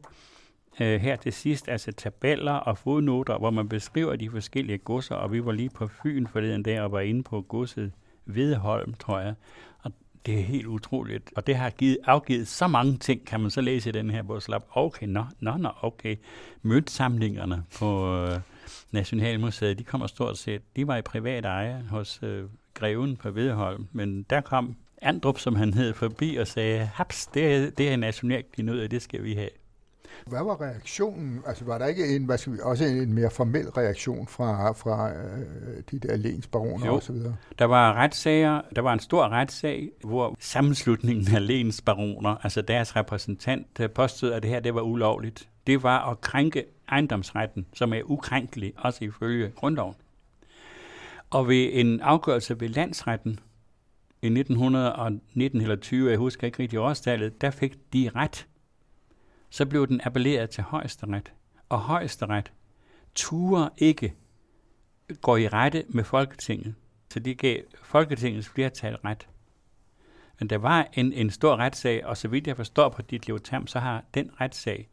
[0.81, 5.33] Øh, her til sidst, altså tabeller og fodnoter, hvor man beskriver de forskellige godser, og
[5.33, 7.93] vi var lige på Fyn forleden dag og var inde på godset
[8.27, 9.35] Vedholm, tror jeg.
[9.83, 9.93] Og
[10.27, 11.33] det er helt utroligt.
[11.37, 14.23] Og det har givet, afgivet så mange ting, kan man så læse i den her
[14.23, 14.43] bog.
[14.43, 16.17] Slap, okay, nå, nå, nå, okay.
[16.63, 18.41] Møntsamlingerne på øh,
[18.91, 23.87] Nationalmuseet, de kommer stort set, de var i privat eje hos øh, greven på Vedholm,
[23.93, 27.97] men der kom Andrup, som han hed, forbi og sagde, haps, det er, det er
[27.97, 29.49] nationalt noget, det skal vi have.
[30.27, 31.43] Hvad var reaktionen?
[31.47, 35.11] Altså var der ikke en, hvad skal vi, også en mere formel reaktion fra, fra
[35.11, 36.17] øh, de der
[37.01, 37.37] så videre?
[37.59, 43.67] Der var retssager, der var en stor retssag, hvor sammenslutningen af lensbaroner, altså deres repræsentant,
[43.81, 45.49] øh, påstod, at det her det var ulovligt.
[45.67, 49.95] Det var at krænke ejendomsretten, som er ukrænkelig, også ifølge grundloven.
[51.31, 53.39] Og ved en afgørelse ved landsretten
[54.23, 58.47] i 1919 eller 20, jeg husker ikke rigtig årstallet, der fik de ret
[59.57, 61.33] så blev den appelleret til højesteret.
[61.69, 62.53] Og højesteret
[63.15, 64.15] turer ikke
[65.21, 66.75] gå i rette med Folketinget.
[67.13, 69.29] Så de gav Folketingets flertal ret.
[70.39, 73.67] Men der var en, en stor retssag, og så vidt jeg forstår på dit Tam,
[73.67, 74.89] så har den retssag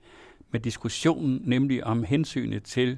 [0.51, 2.97] med diskussionen nemlig om hensynet til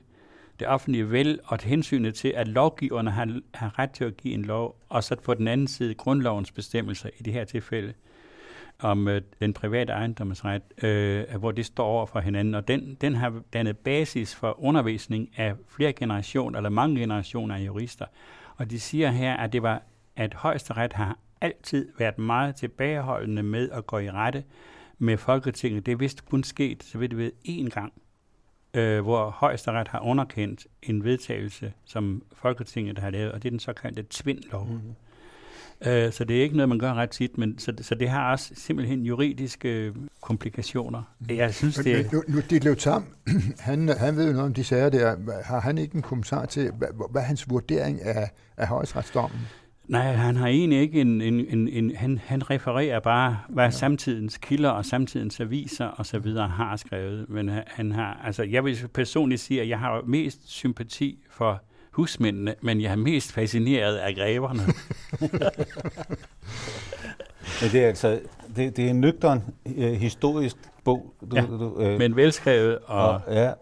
[0.60, 4.46] det offentlige vel, og hensynet til, at lovgiverne har, har ret til at give en
[4.46, 7.94] lov, og så på den anden side grundlovens bestemmelser i det her tilfælde,
[8.80, 12.56] om øh, den private ejendomsret, øh, hvor det står over for hinanden.
[12.56, 17.60] Og den, den har dannet basis for undervisning af flere generationer, eller mange generationer af
[17.60, 18.06] jurister.
[18.58, 19.82] Og de siger her, at det var,
[20.16, 24.44] at højesteret har altid været meget tilbageholdende med at gå i rette
[24.98, 25.86] med Folketinget.
[25.86, 27.94] Det er vist kun sket, så vidt ved, én gang,
[28.74, 33.60] øh, hvor højesteret har underkendt en vedtagelse, som Folketinget har lavet, og det er den
[33.60, 34.68] såkaldte tvindlov.
[34.68, 34.96] Mm-hmm.
[35.88, 38.32] Øh, så det er ikke noget, man gør ret tit, men så, så det har
[38.32, 41.04] også simpelthen juridiske øh, komplikationer.
[41.20, 41.36] Mm.
[41.36, 42.04] Jeg synes, det er...
[42.14, 43.06] Nu, nu det Tam,
[43.60, 45.16] han, han ved jo noget om de sager der.
[45.44, 49.40] Har han ikke en kommentar til, hvad, hvad er hans vurdering af, af højestrætsdommen?
[49.88, 51.22] Nej, han har egentlig ikke en...
[51.22, 53.70] en, en, en han, han refererer bare, hvad ja.
[53.70, 57.30] samtidens kilder og samtidens aviser og så videre har skrevet.
[57.30, 58.22] Men han har...
[58.26, 61.64] Altså, jeg vil personligt sige, at jeg har mest sympati for
[61.96, 64.62] husmændene, men jeg er mest fascineret af greverne.
[67.62, 68.20] Men det er altså
[68.56, 69.44] det, det er en nøgtern
[69.76, 71.14] øh, historisk bog.
[71.32, 72.80] Du, ja, du, øh, men velskrevet.
[72.86, 73.54] Og, og, ja,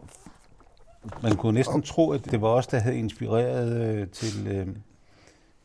[1.24, 4.67] man kunne næsten tro, at det var os, der havde inspireret øh, til øh,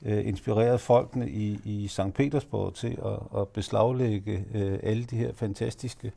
[0.02, 2.14] øh, inspireret folkene i, i St.
[2.14, 6.12] Petersborg til at, at beslaglægge øh, alle de her fantastiske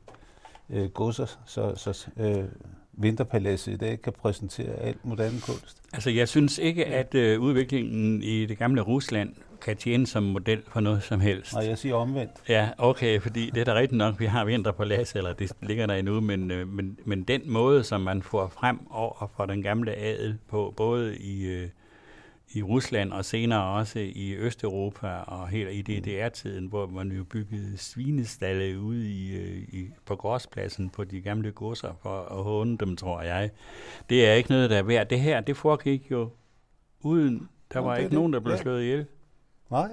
[0.69, 2.43] øh, godser, så, så øh,
[2.93, 5.80] Vinterpaladset i dag kan præsentere alt moderne kunst.
[5.93, 10.61] Altså, jeg synes ikke, at øh, udviklingen i det gamle Rusland kan tjene som model
[10.67, 11.53] for noget som helst.
[11.53, 12.31] Nej, jeg siger omvendt.
[12.49, 15.93] Ja, okay, fordi det er da rigtigt nok, vi har Vinterpaladset, eller det ligger der
[15.95, 19.95] endnu, men, øh, men, men den måde, som man får frem over for den gamle
[19.95, 21.45] adel på, både i...
[21.45, 21.67] Øh,
[22.53, 27.77] i Rusland og senere også i Østeuropa og helt i DDR-tiden, hvor man jo byggede
[27.77, 32.95] svinestalle ude i, øh, i, på gårdspladsen på de gamle godser for at håne dem,
[32.95, 33.49] tror jeg.
[34.09, 35.09] Det er ikke noget, der er værd.
[35.09, 36.29] Det her, det foregik jo
[36.99, 38.61] uden, der var ikke det, nogen, der blev ja.
[38.61, 39.05] slået ihjel.
[39.71, 39.89] Nej,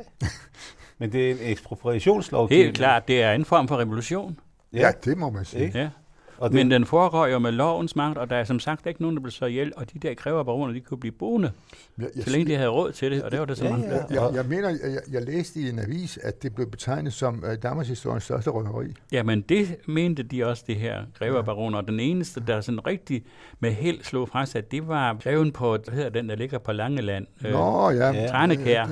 [0.99, 2.65] men det er en ekspropriationslovgivning.
[2.65, 4.41] Helt klart, det er en form for revolution.
[4.73, 5.73] Ja, ja det må man sige.
[5.75, 5.91] Ja.
[6.39, 6.55] Og det...
[6.55, 9.23] Men den foregår jo med lovens magt, og der er som sagt ikke nogen, der
[9.23, 11.53] bliver så ihjel, og de der kræver baroner, de kunne blive boende,
[11.99, 13.77] ja, jeg så længe de havde råd til det, og det var det så ja,
[13.77, 14.25] ja, ja.
[14.25, 17.55] Jeg, jeg mener, jeg, jeg læste i en avis, at det blev betegnet som uh,
[17.63, 18.95] Danmarks historiens største røveri.
[19.13, 23.25] Ja, men det mente de også, det her greverbaroner, og den eneste, der sådan rigtig
[23.61, 26.73] med held slog fra sig, det var greven på, hvad hedder den, der ligger på
[26.73, 27.27] Langeland.
[27.47, 28.13] Øh, Nå, ja.
[28.13, 28.27] ja.
[28.27, 28.87] Tranekær.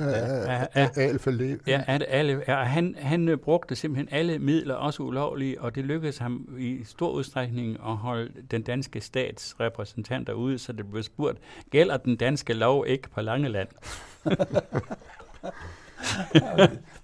[0.75, 0.89] Ja,
[1.67, 6.17] ja, alle, ja, han, han øh, brugte simpelthen alle midler, også ulovlige, og det lykkedes
[6.17, 11.03] ham i stor udstrækning udstrækning at holde den danske stats repræsentanter ude, så det blev
[11.03, 11.37] spurgt,
[11.71, 13.67] gælder den danske lov ikke på Langeland?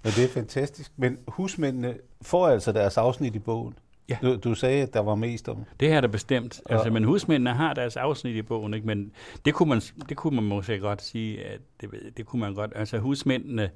[0.03, 0.91] Men det er fantastisk.
[0.97, 3.73] Men husmændene får altså deres afsnit i bogen.
[4.09, 4.17] Ja.
[4.21, 5.65] Du, du sagde, at der var mest om.
[5.79, 6.61] Det her er der bestemt.
[6.69, 6.75] Ja.
[6.75, 8.87] Altså, men husmændene har deres afsnit i bogen, ikke?
[8.87, 9.11] men
[9.45, 12.71] det kunne man, det kunne man måske godt sige, at det, det kunne man godt.
[12.75, 13.69] Altså husmændene,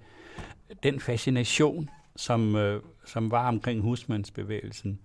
[0.84, 5.00] den fascination, som, øh, som var omkring husmandsbevægelsen,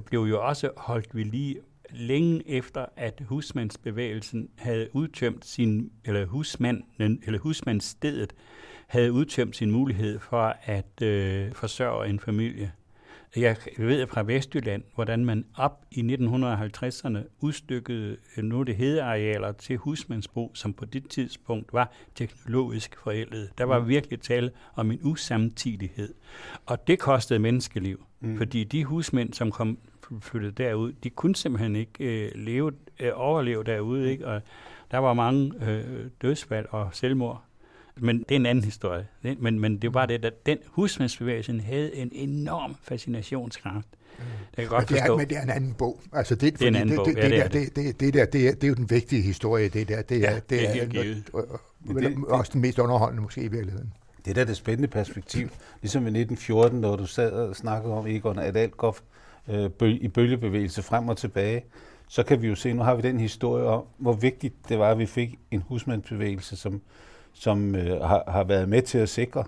[0.00, 7.22] blev jo også holdt ved lige længe efter, at husmandsbevægelsen havde udtømt sin, eller husmanden,
[7.26, 8.32] eller husmandsstedet
[8.86, 12.72] havde udtømt sin mulighed for at øh, forsørge en familie.
[13.36, 19.76] Jeg ved fra Vestjylland, hvordan man op i 1950'erne udstykkede øh, nu det hedearealer til
[19.76, 23.50] husmandsbrug, som på det tidspunkt var teknologisk forældet.
[23.58, 23.88] Der var mm.
[23.88, 26.14] virkelig tale om en usamtidighed.
[26.66, 28.36] Og det kostede menneskeliv, mm.
[28.36, 29.78] fordi de husmænd, som kom
[30.20, 34.26] flyttet derud, de kunne simpelthen ikke øh, leve, øh, overleve derude, ikke?
[34.26, 34.42] og
[34.90, 37.44] der var mange øh, dødsfald og selvmord.
[37.96, 39.06] Men det er en anden historie.
[39.38, 43.86] Men, men det var det, at den husmandsbevægelsen havde en enorm fascinationskraft.
[44.18, 44.24] Mm.
[44.56, 46.00] Det kan godt men, det er, men det er en anden bog.
[46.12, 47.06] Altså det, det er en anden det, bog.
[47.06, 48.90] Det, det, ja, det, der, det, det, det, der, det, er, det er jo den
[48.90, 50.02] vigtige historie, det der.
[50.02, 51.00] Det er, ja, det, det er, det
[51.90, 53.92] er, det, også den mest underholdende måske i virkeligheden.
[54.24, 55.48] Det er da det spændende perspektiv.
[55.82, 58.96] Ligesom i 1914, når du sad og snakkede om Egon Adalkov
[59.48, 61.64] øh, bøl, i bølgebevægelse frem og tilbage,
[62.08, 64.90] så kan vi jo se, nu har vi den historie om, hvor vigtigt det var,
[64.90, 66.80] at vi fik en husmandsbevægelse, som
[67.32, 69.44] som øh, har, har været med til at sikre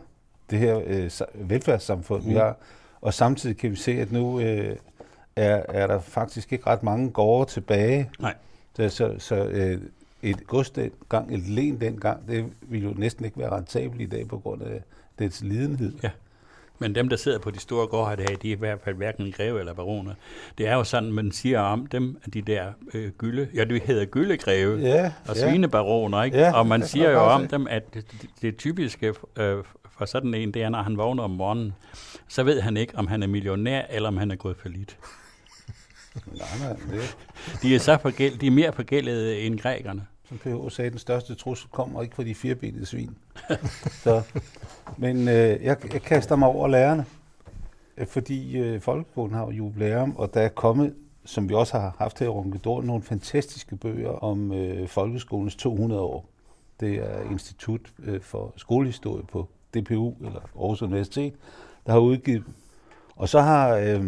[0.50, 2.28] det her øh, velfærdssamfund, mm.
[2.28, 2.56] vi har.
[3.00, 4.76] Og samtidig kan vi se, at nu øh,
[5.36, 8.10] er, er der faktisk ikke ret mange gårde tilbage.
[8.20, 8.34] Nej.
[8.76, 9.80] Så, så, så øh,
[10.22, 14.28] et gods dengang, et len dengang, det ville jo næsten ikke være rentabelt i dag
[14.28, 14.82] på grund af
[15.18, 15.92] dets lidenhed.
[16.02, 16.10] Ja.
[16.84, 19.60] Men dem, der sidder på de store gårde de er i hvert fald hverken greve
[19.60, 20.14] eller baroner.
[20.58, 23.82] Det er jo sådan, man siger om dem, at de der øh, gylde, ja, det
[23.82, 25.48] hedder gyldegreve ja, og ja.
[25.48, 26.38] svinebaroner, ikke?
[26.38, 28.04] Ja, og man siger jo om dem, at det,
[28.42, 29.56] det typiske øh,
[29.98, 31.72] for sådan en, det er, når han vågner om morgenen,
[32.28, 34.98] så ved han ikke, om han er millionær, eller om han er gået for lidt.
[36.26, 37.16] nej, nej, det...
[37.62, 40.06] De er, så forgæld, de er mere forgældede end grækerne.
[40.28, 40.72] Som P.H.
[40.72, 43.16] sagde, den største trussel kommer ikke fra de firebenede svin.
[44.04, 44.22] så,
[44.96, 47.06] men øh, jeg, jeg kaster mig over lærerne,
[47.96, 51.96] øh, fordi øh, folkeskolen har jo jubilæum, og der er kommet, som vi også har
[51.98, 56.26] haft her i Runkedor, nogle fantastiske bøger om øh, folkeskolens 200 år.
[56.80, 61.34] Det er Institut øh, for Skolehistorie på DPU, eller Aarhus Universitet,
[61.86, 62.44] der har udgivet
[63.16, 64.04] Og så har øh,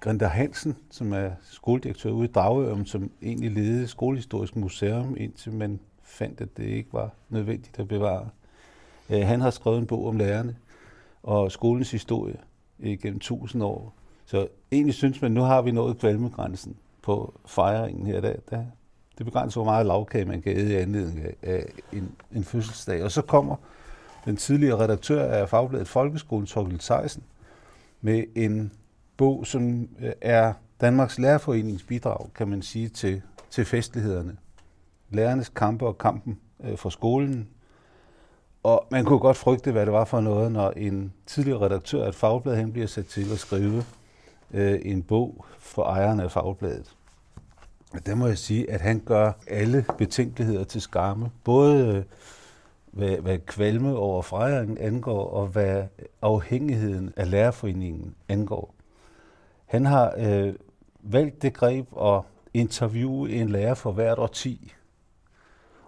[0.00, 5.80] Grinda Hansen, som er skoledirektør ude i Dragørum, som egentlig ledede Skolehistorisk Museum, indtil man
[6.02, 8.28] fandt, at det ikke var nødvendigt at bevare.
[9.10, 10.56] Øh, han har skrevet en bog om lærerne
[11.22, 12.36] og skolens historie
[12.80, 13.94] øh, gennem tusind år.
[14.26, 18.20] Så egentlig synes man, nu har vi nået kvalmegrænsen på fejringen her.
[18.20, 18.64] Der, der,
[19.18, 23.04] det begrænser, hvor meget lavkage man kan æde i anledning af en, en fødselsdag.
[23.04, 23.56] Og så kommer
[24.24, 27.22] den tidligere redaktør af Fagbladet Folkeskolen, Torgild Seisen,
[28.00, 28.72] med en
[29.16, 34.36] bog, som øh, er Danmarks Lærerforenings bidrag, kan man sige, til, til festlighederne.
[35.10, 37.48] Lærernes kampe og kampen øh, for skolen.
[38.62, 42.08] Og man kunne godt frygte, hvad det var for noget, når en tidligere redaktør af
[42.08, 43.84] et fagblad han bliver sat til at skrive
[44.54, 46.96] øh, en bog for ejerne af fagbladet.
[47.92, 51.30] Og der må jeg sige, at han gør alle betænkeligheder til skamme.
[51.44, 52.02] Både øh,
[52.96, 55.84] hvad, hvad kvalme over fejringen angår, og hvad
[56.22, 58.75] afhængigheden af lærerforeningen angår.
[59.66, 60.54] Han har øh,
[61.00, 62.22] valgt det greb at
[62.54, 64.74] interviewe en lærer for hvert årti.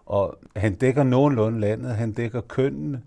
[0.07, 3.03] Og han dækker nogenlunde landet, han dækker kønnene.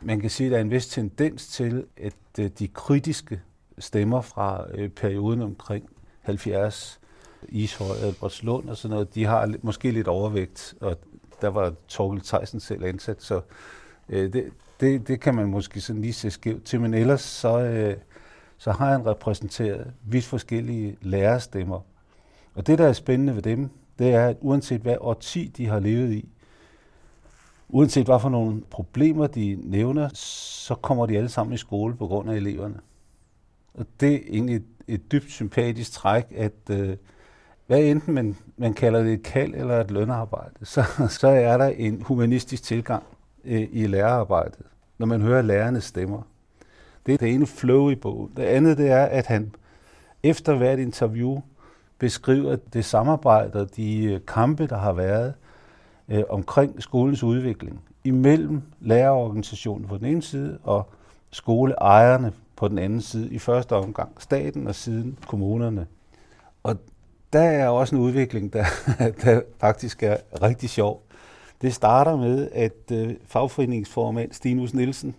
[0.00, 3.40] Man kan sige, at der er en vis tendens til, at øh, de kritiske
[3.78, 7.00] stemmer fra øh, perioden omkring 70,
[7.48, 10.96] Ishøj, Albertslund og sådan noget, de har måske lidt overvægt, og
[11.40, 13.40] der var Torkel Theisen selv ansat, så
[14.08, 14.50] øh, det,
[14.80, 17.96] det, det kan man måske sådan lige se skævt til, men ellers så, øh,
[18.58, 21.80] så har han repræsenteret vidt forskellige lærerstemmer.
[22.54, 25.80] Og det, der er spændende ved dem, det er, at uanset hvad årti de har
[25.80, 26.28] levet i,
[27.68, 32.06] uanset hvad for nogle problemer de nævner, så kommer de alle sammen i skole på
[32.06, 32.76] grund af eleverne.
[33.74, 36.96] Og det er egentlig et, et dybt sympatisk træk, at øh,
[37.66, 40.84] hvad enten man, man kalder det et kald eller et lønarbejde, så,
[41.20, 43.02] så er der en humanistisk tilgang
[43.44, 44.66] øh, i lærerarbejdet,
[44.98, 46.22] når man hører lærernes stemmer.
[47.06, 48.32] Det er det ene flow i bogen.
[48.36, 49.54] Det andet det er, at han
[50.22, 51.40] efter hvert interview
[51.98, 55.34] beskriver det samarbejde og de øh, kampe, der har været
[56.08, 60.88] øh, omkring skolens udvikling imellem lærerorganisationen på den ene side og
[61.30, 63.30] skoleejerne på den anden side.
[63.30, 65.86] I første omgang staten og siden kommunerne.
[66.62, 66.76] Og
[67.32, 68.64] der er også en udvikling, der,
[69.24, 71.02] der faktisk er rigtig sjov.
[71.62, 75.14] Det starter med, at øh, fagforeningsformand Stinus Nielsen,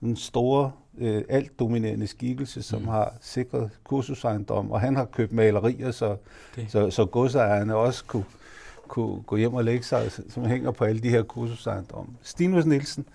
[0.00, 2.88] den store, øh, alt dominerende skikkelse, som mm.
[2.88, 6.16] har sikret kursusejendom, og han har købt malerier, så,
[6.68, 8.24] så, så godsejerne også kunne,
[8.88, 12.12] kunne gå hjem og lægge sig, som hænger på alle de her kursusejendomme.
[12.22, 13.06] Stinus Nielsen,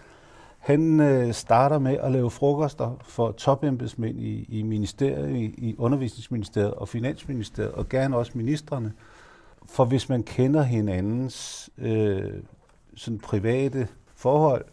[0.59, 6.73] han øh, starter med at lave frokoster for topembedsmænd i, i ministeriet, i, i undervisningsministeriet
[6.73, 8.93] og finansministeriet, og gerne også ministerne.
[9.65, 12.33] For hvis man kender hinandens øh,
[12.95, 14.65] sådan private forhold,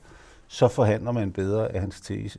[0.48, 2.38] så forhandler man bedre af hans tese.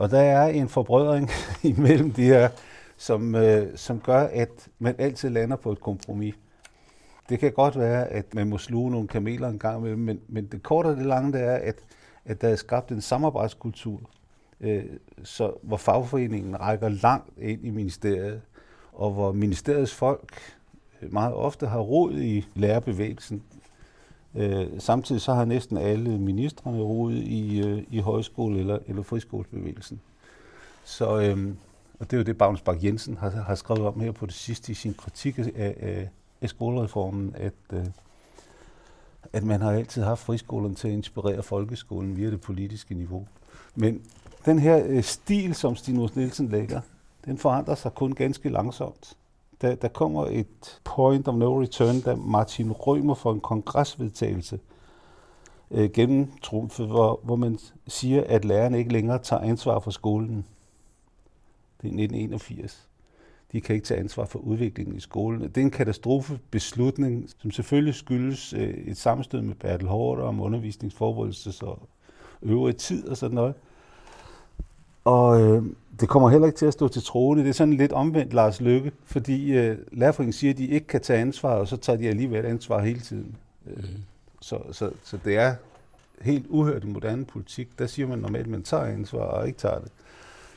[0.00, 1.30] Og der er en forbrødring
[1.76, 2.48] imellem de her,
[2.96, 6.34] som, øh, som gør, at man altid lander på et kompromis.
[7.28, 10.46] Det kan godt være, at man må sluge nogle kameler en gang imellem, men, men
[10.46, 11.74] det korte og det lange det er, at
[12.24, 14.00] at der er skabt en samarbejdskultur,
[14.60, 14.84] øh,
[15.22, 18.40] så, hvor fagforeningen rækker langt ind i ministeriet,
[18.92, 20.38] og hvor ministeriets folk
[21.10, 23.42] meget ofte har rod i lærerbevægelsen.
[24.34, 30.00] Øh, samtidig så har næsten alle ministerne roet i, øh, i højskole- eller, eller friskolebevægelsen.
[30.84, 31.54] Så, øh,
[32.00, 34.34] og det er jo det, Bagnes Bak Jensen har, har skrevet om her på det
[34.34, 36.08] sidste i sin kritik af, af,
[36.40, 37.86] af skolereformen, at, øh,
[39.32, 43.26] at man har altid haft friskolerne til at inspirere folkeskolen via det politiske niveau.
[43.74, 44.02] Men
[44.44, 46.80] den her øh, stil, som Stinus Nielsen lægger,
[47.24, 49.16] den forandrer sig kun ganske langsomt.
[49.60, 54.60] Der, der kommer et point of no return, da Martin Rømer for en kongresvedtagelse
[55.70, 60.46] øh, gennem trumfet, hvor, hvor man siger, at lærerne ikke længere tager ansvar for skolen.
[61.82, 62.90] Det er 1981
[63.52, 65.42] de kan ikke tage ansvar for udviklingen i skolen.
[65.42, 71.62] Det er en katastrofebeslutning, som selvfølgelig skyldes øh, et sammenstød med Bertel Hård om undervisningsforberedelses
[71.62, 71.88] og
[72.42, 73.54] øvrige tid og sådan noget.
[75.04, 75.62] Og øh,
[76.00, 77.42] det kommer heller ikke til at stå til troende.
[77.42, 81.00] Det er sådan lidt omvendt Lars Lykke, fordi øh, lærerforeningen siger, at de ikke kan
[81.00, 83.36] tage ansvar, og så tager de alligevel ansvar hele tiden.
[83.66, 83.84] Øh, mm.
[84.40, 85.54] så, så, så det er
[86.22, 87.78] helt uhørt i moderne politik.
[87.78, 89.92] Der siger man normalt, at man tager ansvar og ikke tager det.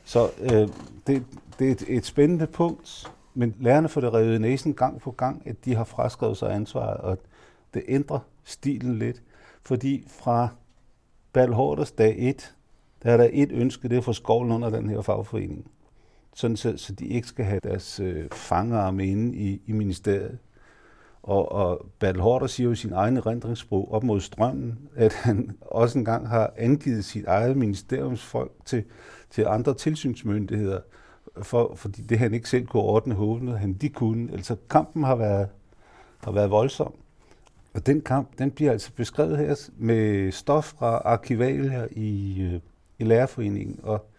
[0.03, 0.67] Så øh,
[1.07, 1.23] det,
[1.59, 5.11] det er et, et spændende punkt, men lærerne får det revet i næsen gang på
[5.11, 7.17] gang, at de har fraskrevet sig ansvaret, og
[7.73, 9.21] det ændrer stilen lidt.
[9.63, 10.47] Fordi fra
[11.33, 12.53] Bertel Hårders dag 1,
[13.03, 15.71] der er der et ønske, det er at få skovlen under den her fagforening.
[16.35, 20.37] Sådan så, så de ikke skal have deres øh, fangarme inde i, i ministeriet.
[21.23, 25.51] Og, og Bertel Hårder siger jo i sin egen erindringsbog op mod strømmen, at han
[25.61, 28.83] også engang har angivet sit eget ministeriumsfolk til,
[29.29, 30.79] til andre tilsynsmyndigheder,
[31.41, 34.31] for, fordi det han ikke selv kunne ordne håbnet, han de kunne.
[34.31, 35.47] Altså kampen har været,
[36.23, 36.93] har været voldsom.
[37.73, 42.59] Og den kamp, den bliver altså beskrevet her med stof fra arkivalier i, øh,
[42.99, 44.09] i Lærerforeningen, og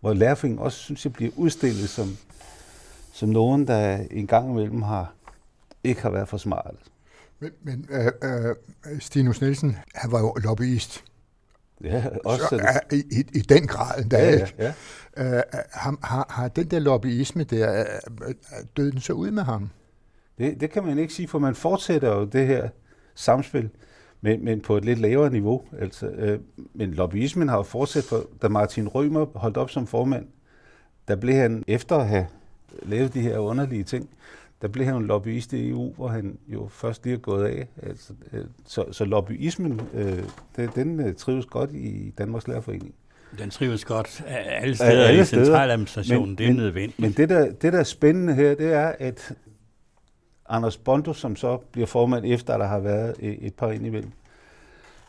[0.00, 2.16] hvor Lærerforeningen også, synes jeg, bliver udstillet som,
[3.12, 5.12] som nogen, der en gang imellem har,
[5.84, 6.76] ikke har været for smarte.
[7.40, 8.30] Men, men uh,
[8.92, 11.04] uh, Stinus Nielsen, han var jo lobbyist,
[11.84, 14.54] Ja, også Så, så, er, i, i den grad, der ja, ja, ja, ikke.
[15.16, 15.36] ja.
[15.36, 15.42] Øh,
[15.72, 18.34] har, har, har den der lobbyisme der, øh, øh,
[18.76, 19.70] døde den så ud med ham?
[20.38, 22.68] Det, det kan man ikke sige, for man fortsætter jo det her
[23.14, 23.70] samspil,
[24.24, 25.62] men, men på et lidt lavere niveau.
[25.80, 26.38] Altså, øh,
[26.74, 30.26] men lobbyismen har jo fortsat, for da Martin Rømer holdt op som formand,
[31.08, 32.26] der blev han, efter at have
[32.82, 34.08] lavet de her underlige ting,
[34.62, 37.68] der blev han lobbyist i EU, hvor han jo først lige er gået af.
[37.82, 40.18] Altså, øh, så, så lobbyismen, øh,
[40.56, 42.94] det, den øh, trives godt i Danmarks Lærerforening.
[43.38, 45.44] Den trives godt alle steder alle i steder.
[45.44, 46.28] centraladministrationen.
[46.28, 46.98] Men- Det er men- nødvendigt.
[47.00, 49.32] Men det der, det der er spændende her, det er, at
[50.48, 54.12] Anders Bondo, som så bliver formand efter, der har været et, par ind imellem,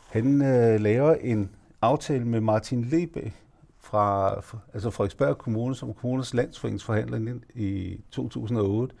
[0.08, 1.50] han øh, laver en
[1.82, 3.32] aftale med Martin Lebe
[3.80, 4.34] fra
[4.74, 8.94] altså Frederiksberg Kommune, som kommunens landsforeningsforhandler i 2008.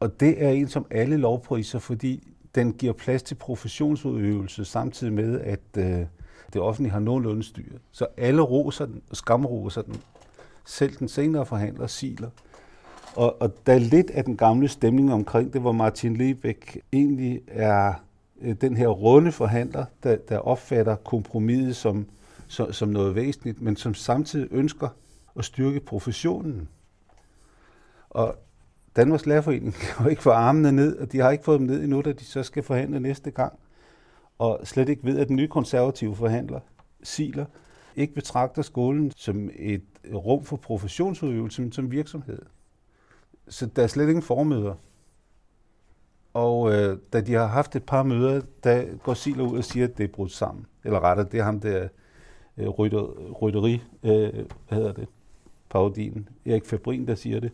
[0.00, 5.40] Og det er en som alle lovpriser, fordi den giver plads til professionsudøvelse, samtidig med,
[5.40, 6.06] at øh,
[6.52, 7.72] det offentlige har nogenlunde styr.
[7.92, 9.96] Så alle roser den, og skamroser den.
[10.64, 12.30] Selv den senere forhandler siler.
[13.16, 17.40] Og, og der er lidt af den gamle stemning omkring det, hvor Martin Lebæk egentlig
[17.46, 17.92] er
[18.40, 22.06] øh, den her runde forhandler, der, der opfatter kompromiset som,
[22.48, 24.88] som, som noget væsentligt, men som samtidig ønsker
[25.36, 26.68] at styrke professionen.
[28.10, 28.34] Og
[28.96, 31.82] Danmarks Lærerforening kan jo ikke få armene ned, og de har ikke fået dem ned
[31.82, 33.58] endnu, da de så skal forhandle næste gang.
[34.38, 36.60] Og slet ikke ved, at den nye konservative forhandler,
[37.02, 37.44] Siler,
[37.96, 39.82] ikke betragter skolen som et
[40.14, 42.38] rum for professionsudøvelse, men som virksomhed.
[43.50, 44.74] Så der er slet ingen formøder.
[46.34, 49.86] Og øh, da de har haft et par møder, der går Siler ud og siger,
[49.86, 50.66] at det er brudt sammen.
[50.84, 51.88] Eller rettere, det er ham der
[52.56, 53.02] øh, rytter,
[53.42, 54.32] rytteri, øh,
[54.68, 55.08] hvad hedder det,
[55.70, 57.52] parodien, Erik Fabrin, der siger det,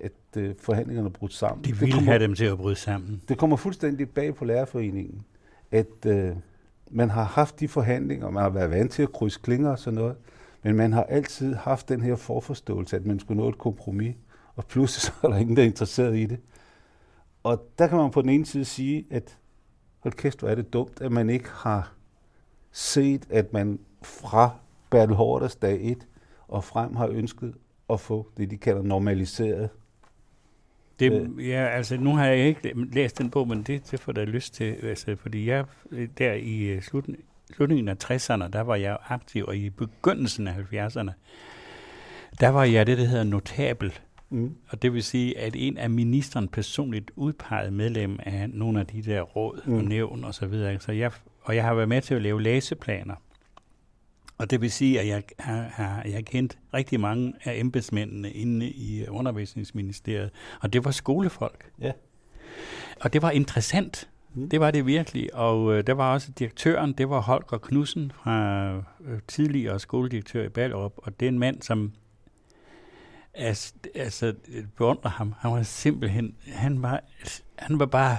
[0.00, 1.64] at øh, forhandlingerne er brudt sammen.
[1.64, 3.22] De Det ville kommer- have dem til at bryde sammen.
[3.28, 5.22] det kommer fuldstændig bag på lærerforeningen,
[5.70, 6.36] at øh,
[6.90, 9.98] man har haft de forhandlinger, man har været vant til at krydse klinger og sådan
[9.98, 10.16] noget,
[10.62, 14.14] men man har altid haft den her forforståelse, at man skulle nå et kompromis,
[14.56, 16.40] og pludselig så er der ingen, der er interesseret i det.
[17.42, 19.38] Og der kan man på den ene side sige, at
[19.98, 21.92] hold kæft, hvor er det dumt, at man ikke har
[22.72, 24.50] set, at man fra
[24.90, 26.06] Bertel Hårders dag 1
[26.48, 27.54] og frem har ønsket
[27.90, 29.70] at få det, de kalder normaliseret
[30.98, 34.26] Det, ja, altså, nu har jeg ikke læst den bog, men det, det får jeg
[34.26, 35.64] lyst til, altså, fordi jeg
[36.18, 37.04] der i øh, slut,
[37.52, 41.10] slutningen af 60'erne, der var jeg aktiv, og i begyndelsen af 70'erne,
[42.40, 43.98] der var jeg det, der hedder notabel.
[44.30, 44.54] Mm.
[44.68, 49.02] Og det vil sige, at en af ministeren personligt udpeget medlem af nogle af de
[49.02, 49.74] der råd mm.
[49.74, 50.80] og nævn og så videre.
[50.80, 51.12] Så jeg,
[51.42, 53.14] og jeg har været med til at lave læseplaner.
[54.38, 58.70] Og det vil sige, at jeg har, har jeg kendt rigtig mange af embedsmændene inde
[58.70, 60.30] i undervisningsministeriet.
[60.60, 61.70] Og det var skolefolk.
[61.80, 61.92] Ja.
[63.00, 64.08] Og det var interessant.
[64.34, 64.48] Mm.
[64.48, 65.34] Det var det virkelig.
[65.34, 70.48] Og øh, der var også direktøren, det var Holger Knudsen fra øh, tidligere skoledirektør i
[70.48, 70.92] Ballerup.
[70.96, 71.92] Og det er en mand, som
[73.34, 74.34] altså, altså
[74.76, 75.34] beundrer ham.
[75.38, 77.00] Han var simpelthen, han var,
[77.58, 78.16] han var bare,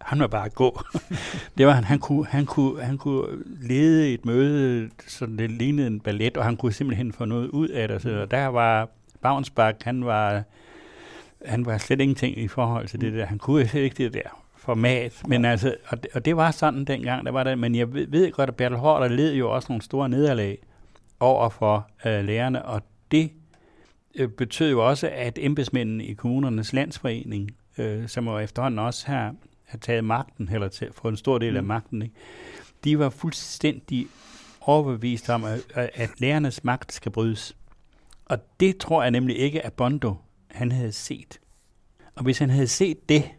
[0.00, 0.80] han var bare gå.
[1.58, 3.26] det var han, han kunne, han kunne, han kunne
[3.60, 7.68] lede et møde, så det lignede en ballet, og han kunne simpelthen få noget ud
[7.68, 8.02] af det.
[8.02, 8.88] Så der var
[9.20, 10.42] Bavnsbak, han var,
[11.44, 13.26] han var slet ingenting i forhold til det der.
[13.26, 16.84] Han kunne slet ikke det der format, men altså, og det, og det var sådan
[16.84, 19.66] dengang, der var det, men jeg ved, ved godt, at Bertel Hårder led jo også
[19.68, 20.58] nogle store nederlag
[21.20, 23.32] over for øh, lærerne, og det
[24.14, 29.34] øh, betød jo også, at embedsmændene i kommunernes landsforening, øh, som jo efterhånden også har,
[29.64, 31.68] har taget magten, eller til, fået en stor del af Mm.
[31.68, 32.14] magten, ikke?
[32.84, 34.06] de var fuldstændig
[34.60, 37.56] overbevist om, at, at lærernes magt skal brydes.
[38.24, 40.14] Og det tror jeg nemlig ikke, at Bondo
[40.50, 41.40] han havde set.
[42.14, 43.30] Og hvis han havde set det,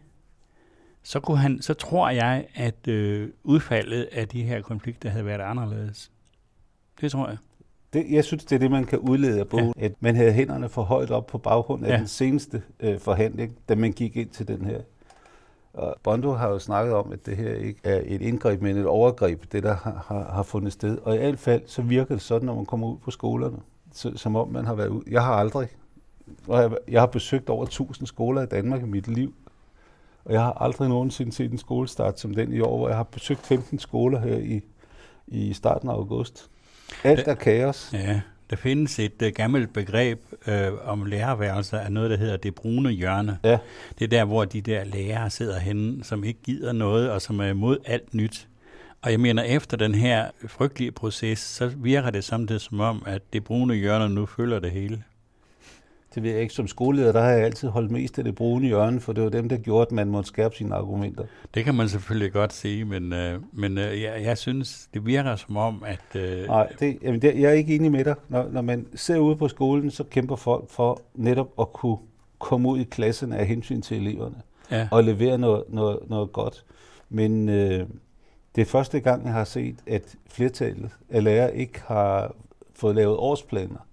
[1.02, 5.40] så, kunne han, så tror jeg, at øh, udfaldet af de her konflikter havde været
[5.40, 6.10] anderledes.
[7.00, 7.36] Det tror jeg.
[7.92, 9.84] Det, jeg synes, det er det, man kan udlede af bogen, ja.
[9.84, 11.96] at man havde hænderne for højt op på baggrund af Ja.
[11.98, 14.80] den seneste øh, forhandling, da man gik ind til den her.
[15.74, 18.86] Og Bondo har jo snakket om, at det her ikke er et indgreb, men et
[18.86, 20.98] overgreb, det der har, har, har fundet sted.
[20.98, 23.56] Og i hvert fald, så virker det sådan, når man kommer ud på skolerne,
[23.92, 25.02] så, som om man har været ud.
[25.10, 25.68] Jeg har aldrig,
[26.88, 29.34] jeg har besøgt over 1000 skoler i Danmark i mit liv,
[30.24, 33.02] og jeg har aldrig nogensinde set en skolestart som den i år, hvor jeg har
[33.04, 34.60] besøgt 15 skoler her i,
[35.26, 36.50] i starten af august.
[37.04, 37.90] Alt er kaos.
[37.92, 38.20] Ja,
[38.50, 42.90] der findes et uh, gammelt begreb øh, om lærerværelser af noget, der hedder det brune
[42.90, 43.38] hjørne.
[43.44, 43.58] Ja.
[43.98, 47.40] Det er der, hvor de der lærere sidder henne, som ikke gider noget, og som
[47.40, 48.48] er imod alt nyt.
[49.02, 53.22] Og jeg mener, efter den her frygtelige proces, så virker det samtidig som om, at
[53.32, 55.02] det brune hjørne nu følger det hele.
[56.14, 56.54] Det ved jeg ikke.
[56.54, 59.30] Som skoleleder, der har jeg altid holdt mest af det brune hjørne, for det var
[59.30, 61.24] dem, der gjorde, at man måtte skærpe sine argumenter.
[61.54, 65.36] Det kan man selvfølgelig godt sige, men, øh, men øh, jeg, jeg synes, det virker
[65.36, 66.20] som om, at...
[66.20, 68.14] Øh, Nej, det, jamen det, jeg er ikke enig med dig.
[68.28, 71.96] Når, når man ser ude på skolen, så kæmper folk for netop at kunne
[72.38, 74.36] komme ud i klassen af hensyn til eleverne
[74.70, 74.88] ja.
[74.90, 76.64] og levere noget, noget, noget godt.
[77.08, 77.86] Men øh,
[78.54, 82.34] det er første gang, jeg har set, at flertallet af lærere ikke har
[82.74, 83.86] fået lavet årsplaner.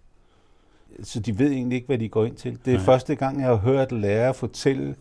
[1.03, 2.59] Så de ved egentlig ikke, hvad de går ind til.
[2.65, 2.85] Det er Nej.
[2.85, 4.95] første gang, jeg har hørt lærere fortælle,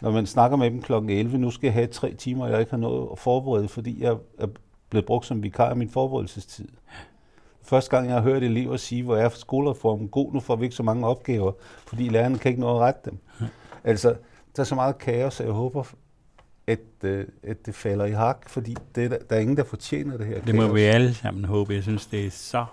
[0.00, 0.92] når man snakker med dem kl.
[0.92, 4.16] 11, nu skal jeg have tre timer, jeg ikke har noget at forberede, fordi jeg
[4.38, 4.46] er
[4.90, 6.68] blevet brugt som vikar i min forberedelsestid.
[7.62, 10.76] Første gang, jeg har hørt elever sige, hvor er skolereformen god, nu får vi ikke
[10.76, 11.52] så mange opgaver,
[11.86, 13.18] fordi lærerne kan ikke nå at rette dem.
[13.84, 14.14] Altså,
[14.56, 15.84] der er så meget kaos, at jeg håber,
[16.66, 19.64] at, øh, at det falder i hak, fordi det er, der, der er ingen, der
[19.64, 20.74] fortjener det her det må kaos.
[20.74, 21.74] vi alle sammen håbe.
[21.74, 22.64] Jeg synes, det er så...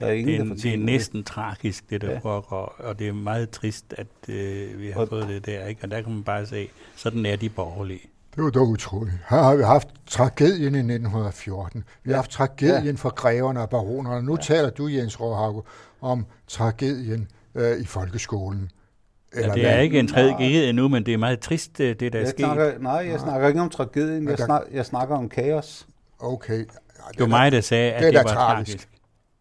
[0.00, 2.12] Der er ingen, Det der er, det er næsten tragisk, det der Ja.
[2.12, 2.18] ja.
[2.18, 5.80] foregår, og det er meget trist, at øh, vi har Og- fået det der, ikke?
[5.84, 8.00] Og der kan man bare se, sådan er de borgerlige.
[8.36, 9.16] Det var dog utroligt.
[9.30, 11.84] Her har vi haft tragedien i 1914.
[12.04, 12.16] Vi har Ja.
[12.16, 12.92] haft tragedien Ja.
[12.92, 14.26] for greverne og baronerne.
[14.26, 15.62] Nu taler du, Jens Råhauge,
[16.00, 18.70] om tragedien øh, i folkeskolen.
[19.34, 19.62] Ja, det hvad?
[19.64, 20.14] er ikke en Nej.
[20.14, 22.38] tragedie endnu, men det er meget trist, øh, det der er Jeg sket.
[22.44, 25.86] snakker, nej, jeg snakker ikke om tragedien, jeg, der- snak, jeg snakker om kaos.
[26.18, 26.58] Okay.
[26.58, 26.64] Ja,
[27.12, 28.70] Det var mig, der sagde, at det er det, da var tragisk.
[28.78, 28.88] tragisk.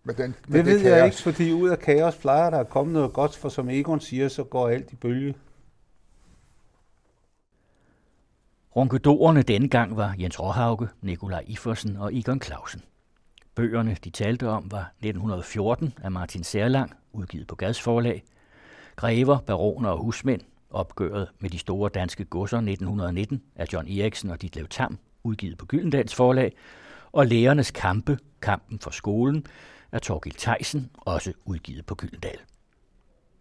[0.10, 2.70] Men den, men Det ved kan jeg ikke, fordi ud af kaos plejer der at
[2.70, 5.36] komme noget godt, for som Egon siger, så går alt i bølge.
[8.76, 12.82] Ronkedorerne denne gang var Jens Råhauge, Nikolaj Iforsen og Egon Clausen.
[13.56, 18.24] Bøgerne, de talte om, var 1914 af Martin Serlang, udgivet på Gads forlag,
[18.96, 24.42] Grever, Baroner og Husmænd, opgøret med de store danske godser 1919 af John Eriksen og
[24.42, 26.54] Ditlev Tam, udgivet på Gyldendals forlag,
[27.12, 29.46] og Lærernes kampe, kampen for skolen,
[29.92, 32.40] af Torgild Theisen, også udgivet på Gyldendal.